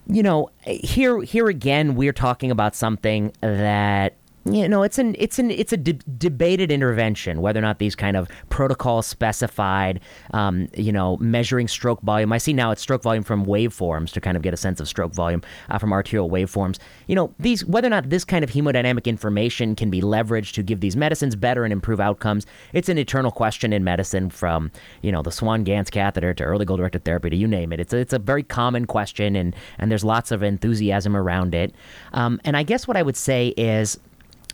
[0.07, 4.13] you know, here here again, we're talking about something that
[4.54, 7.95] you know it's an it's an it's a de- debated intervention whether or not these
[7.95, 10.00] kind of protocols specified
[10.34, 12.32] um, you know measuring stroke volume.
[12.32, 14.88] I see now it's stroke volume from waveforms to kind of get a sense of
[14.88, 16.78] stroke volume uh, from arterial waveforms.
[17.08, 20.64] You know these whether or not this kind of hemodynamic information can be leveraged to
[20.64, 24.72] give these medicines better and improve outcomes it's an eternal question in medicine from
[25.02, 27.80] you know the swan ganz catheter to early goal directed therapy to you name it.
[27.80, 31.74] It's a, it's a very common question and and there's lots of enthusiasm around it.
[32.14, 34.00] Um, and i guess what i would say is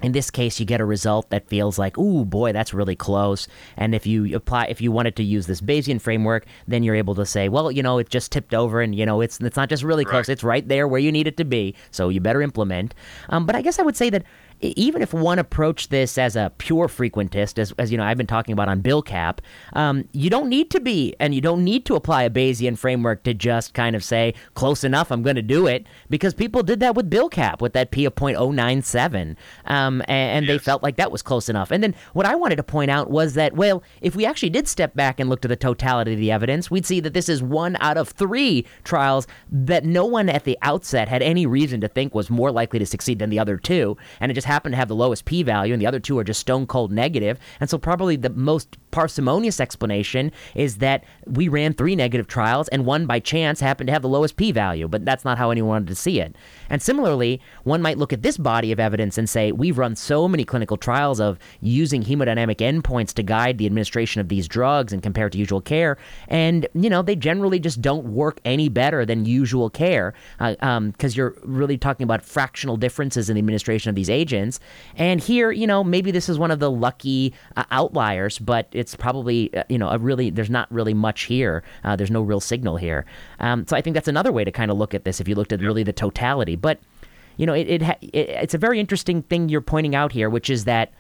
[0.02, 3.48] in this case you get a result that feels like ooh boy that's really close
[3.78, 7.16] and if you apply if you wanted to use this bayesian framework then you're able
[7.16, 9.70] to say well you know it just tipped over and you know it's it's not
[9.70, 10.34] just really close Right.
[10.34, 12.94] it's right there where you need it to be so you better implement
[13.30, 14.24] um, but i guess i would say that
[14.64, 18.28] even if one approached this as a pure frequentist, as, as you know, I've been
[18.28, 19.40] talking about on BILCAP,
[19.74, 23.24] um, you don't need to be, and you don't need to apply a Bayesian framework
[23.24, 26.80] to just kind of say close enough, I'm going to do it, because people did
[26.80, 29.36] that with BILCAP with that P of .097,
[29.66, 31.72] um, and, and they felt like that was close enough.
[31.72, 34.68] And then what I wanted to point out was that, well, if we actually did
[34.68, 37.44] step back and look to the totality of the evidence, we'd see that this is
[37.44, 41.88] one out of three trials that no one at the outset had any reason to
[41.88, 44.78] think was more likely to succeed than the other two, and it just happened to
[44.78, 47.40] have the lowest p-value, and the other two are just stone cold negative.
[47.60, 52.86] And so probably the most parsimonious explanation is that we ran three negative trials, and
[52.86, 55.88] one by chance happened to have the lowest p-value, but that's not how anyone wanted
[55.88, 56.36] to see it.
[56.70, 60.28] And similarly, one might look at this body of evidence and say we've run so
[60.28, 65.02] many clinical trials of using hemodynamic endpoints to guide the administration of these drugs and
[65.02, 65.98] compare to usual care,
[66.28, 70.94] and you know they generally just don't work any better than usual care because um,
[71.18, 74.43] you're really talking about fractional differences in the administration of these agents.
[74.98, 78.96] And here, you know, maybe this is one of the lucky uh, outliers, but it's
[78.96, 81.64] probably uh, you know a really there's not really much here.
[81.84, 83.06] Uh, there's no real signal here.
[83.40, 85.36] Um, so I think that's another way to kind of look at this if you
[85.36, 86.80] looked at really the totality, but
[87.38, 90.30] you know, it, it, ha- it it's a very interesting thing you're pointing out here,
[90.30, 90.94] which is that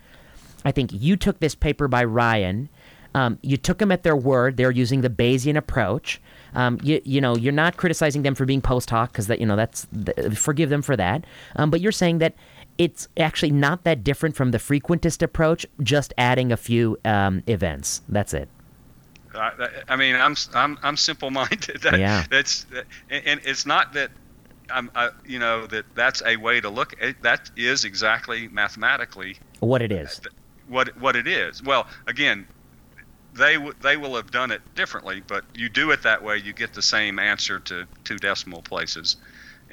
[0.65, 2.69] I think you took this paper by Ryan.
[3.15, 4.57] Um, you took them at their word.
[4.57, 6.19] They're using the Bayesian approach.
[6.55, 9.45] Um, you, you know, you're not criticizing them for being post hoc because that, you
[9.45, 11.25] know, that's th- forgive them for that.
[11.55, 12.33] Um, but you're saying that
[12.77, 18.01] it's actually not that different from the frequentist approach, just adding a few um, events.
[18.09, 18.49] That's it.
[19.35, 21.81] I, I mean, I'm I'm I'm simple-minded.
[21.81, 22.25] That, Yeah.
[22.29, 22.65] That's
[23.09, 24.11] and, and it's not that
[24.69, 26.95] I'm I, you know that that's a way to look.
[27.01, 30.21] At, that is exactly mathematically What it is.
[30.67, 31.63] what what it is.
[31.63, 32.47] Well, again,
[33.33, 36.53] they w- they will have done it differently, but you do it that way, you
[36.53, 39.17] get the same answer to two decimal places.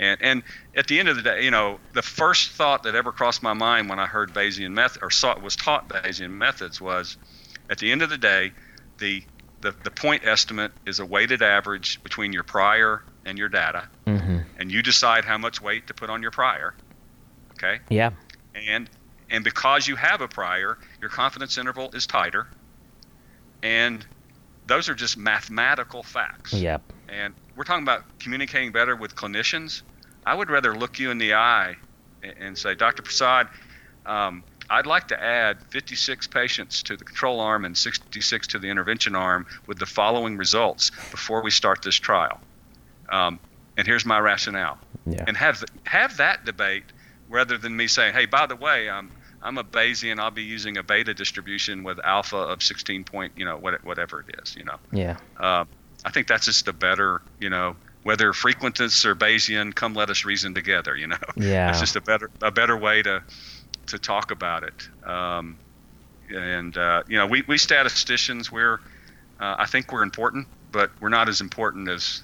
[0.00, 0.42] And and
[0.74, 3.52] at the end of the day, you know, the first thought that ever crossed my
[3.52, 7.18] mind when I heard Bayesian method or saw was taught Bayesian methods was,
[7.68, 8.52] at the end of the day,
[8.98, 9.22] the
[9.60, 14.38] the, the point estimate is a weighted average between your prior and your data, Mm-hmm.
[14.58, 16.74] and you decide how much weight to put on your prior.
[17.52, 18.10] Okay Yeah.
[18.54, 18.88] and
[19.28, 22.46] and because you have a prior, your confidence interval is tighter,
[23.62, 24.04] and
[24.66, 26.54] those are just mathematical facts.
[26.54, 26.82] Yep.
[27.08, 29.82] And we're talking about communicating better with clinicians.
[30.26, 31.76] I would rather look you in the eye
[32.22, 33.02] and, and say, Dr.
[33.02, 33.48] Prasad,
[34.06, 38.68] um, I'd like to add 56 patients to the control arm and 66 to the
[38.68, 42.40] intervention arm with the following results before we start this trial.
[43.08, 43.40] Um,
[43.76, 45.24] and here's my rationale Yeah.
[45.26, 46.84] and have have that debate
[47.28, 49.10] rather than me saying, "Hey, by the way, I'm
[49.42, 50.20] I'm a Bayesian.
[50.20, 54.20] I'll be using a beta distribution with alpha of 16 point, you know, what, whatever
[54.28, 55.16] it is, you know." Yeah.
[55.38, 55.64] Uh,
[56.04, 60.24] I think that's just a better, you know, whether frequentist or Bayesian, come let us
[60.24, 61.16] reason together, you know.
[61.36, 61.70] Yeah.
[61.70, 63.22] It's just a better a better way to
[63.86, 64.88] to talk about it.
[65.08, 65.58] Um,
[66.28, 68.80] and uh, you know, we we statisticians, we're
[69.40, 72.22] uh, I think we're important, but we're not as important as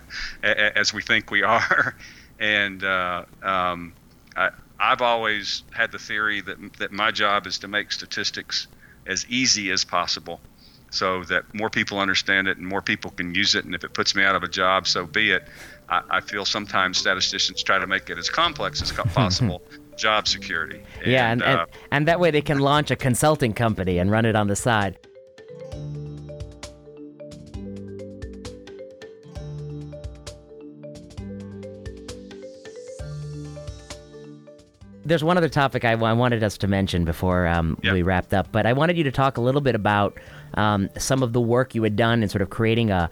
[0.42, 1.94] as we think we are.
[2.40, 3.92] And uh, um,
[4.36, 8.68] I, I've always had the theory that that my job is to make statistics
[9.06, 10.40] as easy as possible,
[10.90, 13.64] so that more people understand it and more people can use it.
[13.64, 15.46] And if it puts me out of a job, so be it.
[15.88, 19.62] I, I feel sometimes statisticians try to make it as complex as possible.
[19.96, 20.82] job security.
[21.04, 24.24] yeah, and, and, uh, and that way they can launch a consulting company and run
[24.24, 24.98] it on the side.
[35.04, 37.94] There's one other topic I, I wanted us to mention before um, Yeah.
[37.94, 40.18] we wrapped up, but I wanted you to talk a little bit about
[40.54, 43.10] um, some of the work you had done in sort of creating a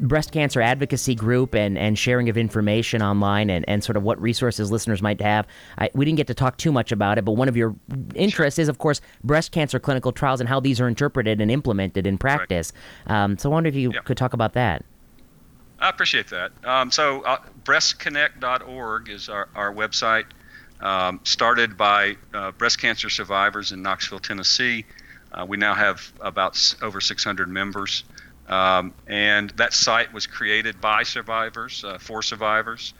[0.00, 4.20] breast cancer advocacy group and, and sharing of information online and, and sort of what
[4.20, 5.46] resources listeners might have.
[5.78, 7.76] I, we didn't get to talk too much about it, but one of your
[8.14, 12.06] interests is, of course, breast cancer clinical trials and how these are interpreted and implemented
[12.06, 12.72] in practice.
[13.06, 14.00] Um, so I wonder if you Yeah.
[14.00, 14.84] could talk about that.
[15.80, 16.52] I appreciate that.
[16.64, 20.24] Um, so, uh, breastconnect.org is our, our website,
[20.80, 24.86] um, started by uh, breast cancer survivors in Knoxville, Tennessee.
[25.34, 28.04] Uh, we now have about s- over 600 members.
[28.46, 32.94] Um, and that site was created by survivors, uh, for survivors.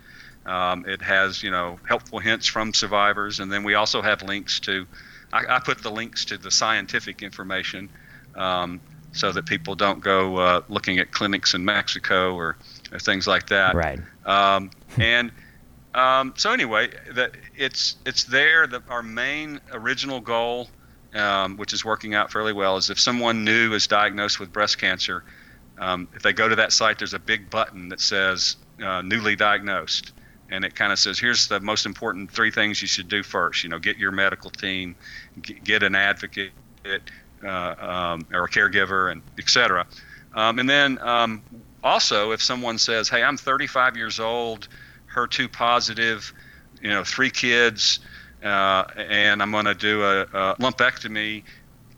[0.47, 4.61] Um, it has, you know, helpful hints from survivors, and then we also have links
[4.61, 4.87] to.
[5.33, 7.89] I, I put the links to the scientific information,
[8.35, 8.81] um,
[9.13, 12.57] so that people don't go uh, looking at clinics in Mexico or,
[12.93, 13.75] or things like that.
[13.75, 14.01] Right.
[14.27, 15.31] Um, and
[15.95, 18.67] um, so anyway, that it's it's there.
[18.67, 20.69] That our main original goal,
[21.15, 24.79] um, which is working out fairly well, is if someone new is diagnosed with breast
[24.79, 25.25] cancer,
[25.79, 29.37] um, if they go to that site, there's a big button that says uh, "newly
[29.37, 30.13] diagnosed,"
[30.51, 33.65] and it kind of says, "Here's the most important three things you should do first.
[33.65, 34.97] You know, get your medical team,
[35.41, 36.53] g- get an advocate,
[37.45, 39.87] uh, um, or a caregiver, and et cetera.
[40.35, 41.43] Um, and then um,
[41.83, 44.69] also, if someone says, "Hey, I'm 35 years old,
[45.15, 46.33] HER2 positive,
[46.81, 48.01] you know, three kids,
[48.45, 51.43] uh, and I'm going to do a, a lumpectomy,"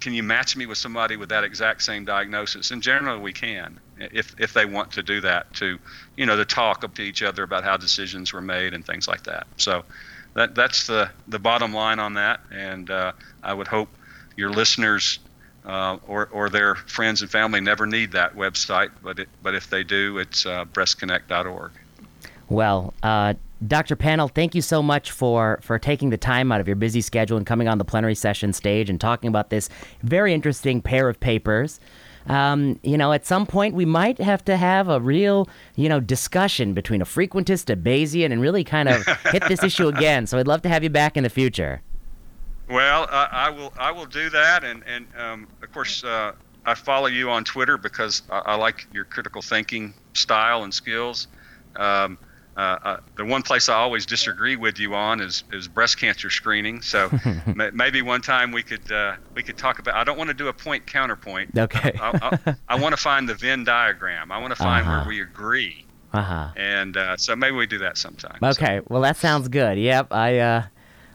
[0.00, 2.70] can you match me with somebody with that exact same diagnosis?
[2.70, 5.78] And generally, we can, if if they want to do that, to
[6.16, 9.08] you know, to talk up to each other about how decisions were made and things
[9.08, 9.46] like that.
[9.56, 9.84] So,
[10.34, 13.88] that that's the the bottom line on that, and uh, I would hope
[14.36, 15.18] your listeners
[15.66, 19.68] uh, or, or their friends and family never need that website, but it, but if
[19.68, 21.72] they do, it's uh, breastconnect.org.
[22.48, 23.34] Well, uh,
[23.66, 23.96] Dr.
[23.96, 27.36] Pannell, thank you so much for, for taking the time out of your busy schedule
[27.36, 29.70] and coming on the plenary session stage and talking about this
[30.02, 31.80] very interesting pair of papers.
[32.26, 36.00] Um, you know, at some point we might have to have a real, you know,
[36.00, 40.26] discussion between a frequentist, a Bayesian, and really kind of hit this issue again.
[40.26, 41.80] So I'd love to have you back in the future.
[42.68, 46.32] Well, I, I will I will do that, and and um, of course uh,
[46.64, 51.28] I follow you on Twitter because I, I like your critical thinking style and skills.
[51.76, 52.18] Um,
[52.56, 56.30] uh, uh, the one place I always disagree with you on is, is breast cancer
[56.30, 56.80] screening.
[56.82, 57.10] So
[57.54, 59.94] ma- maybe one time we could uh, we could talk about.
[59.94, 61.50] I don't want to do a point counterpoint.
[61.58, 61.92] Okay.
[62.00, 64.30] I, I, I want to find the Venn diagram.
[64.32, 65.00] I want to find Uh-huh.
[65.00, 66.48] where we agree, Uh huh.
[66.56, 68.38] and uh, so maybe we do that sometime.
[68.40, 69.78] So- Okay, well that sounds good.
[69.78, 70.62] Yep, I uh,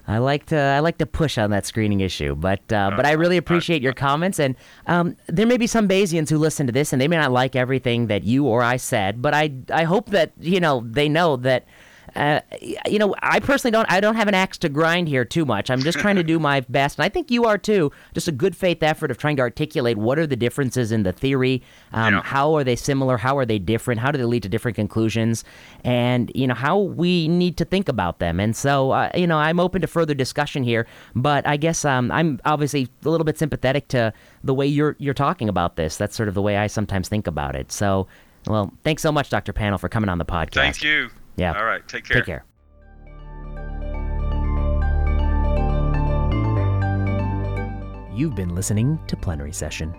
[0.07, 3.11] I like to I like to push on that screening issue, but uh, but I
[3.11, 4.39] really appreciate your comments.
[4.39, 4.55] And
[4.87, 7.55] um, there may be some Bayesians who listen to this, and they may not like
[7.55, 11.35] everything that you or I said, but I I hope that you know they know
[11.37, 11.65] that.
[12.15, 12.41] Uh,
[12.87, 13.89] you know, I personally don't.
[13.89, 15.69] I don't have an axe to grind here too much.
[15.69, 17.91] I'm just trying to do my best, and I think you are too.
[18.13, 21.13] Just a good faith effort of trying to articulate what are the differences in the
[21.13, 21.61] theory,
[21.93, 22.21] um, Yeah.
[22.23, 25.45] how are they similar, how are they different, how do they lead to different conclusions,
[25.85, 28.39] and you know how we need to think about them.
[28.41, 32.11] And so, uh, you know, I'm open to further discussion here, but I guess um,
[32.11, 34.11] I'm obviously a little bit sympathetic to
[34.43, 35.95] the way you're you're talking about this.
[35.97, 37.71] That's sort of the way I sometimes think about it.
[37.71, 38.07] So,
[38.47, 39.53] well, thanks so much, Dr.
[39.53, 40.53] Pannell, for coming on the podcast.
[40.55, 41.09] Thank you.
[41.41, 41.57] Yeah.
[41.57, 41.85] All right.
[41.87, 42.17] Take care.
[42.17, 42.45] Take care.
[48.13, 49.95] You've been listening to Plenary Session.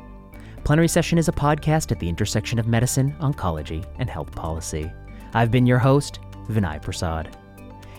[0.63, 4.93] Plenary Session is a podcast at the intersection of medicine, oncology, and health policy.
[5.35, 7.37] I've been your host, Vinay Prasad.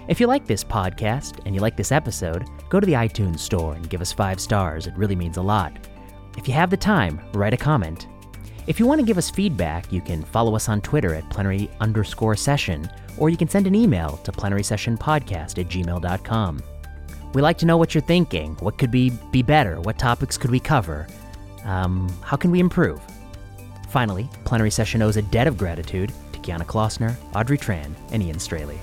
[0.07, 3.73] If you like this podcast and you like this episode, go to the iTunes store
[3.73, 4.87] and give us five stars.
[4.87, 5.85] It really means a lot.
[6.37, 8.07] If you have the time, write a comment.
[8.67, 11.69] If you want to give us feedback, you can follow us on Twitter at plenary
[11.81, 16.63] underscore session, or you can send an email to plenarysessionpodcast at gmail.com.
[17.33, 18.55] We like to know what you're thinking.
[18.59, 19.81] What could be, be better?
[19.81, 21.07] What topics could we cover?
[21.65, 23.01] Um, how can we improve?
[23.89, 28.39] Finally, Plenary Session owes a debt of gratitude to Kiana Klossner, Audrey Tran, and Ian
[28.39, 28.79] Straley.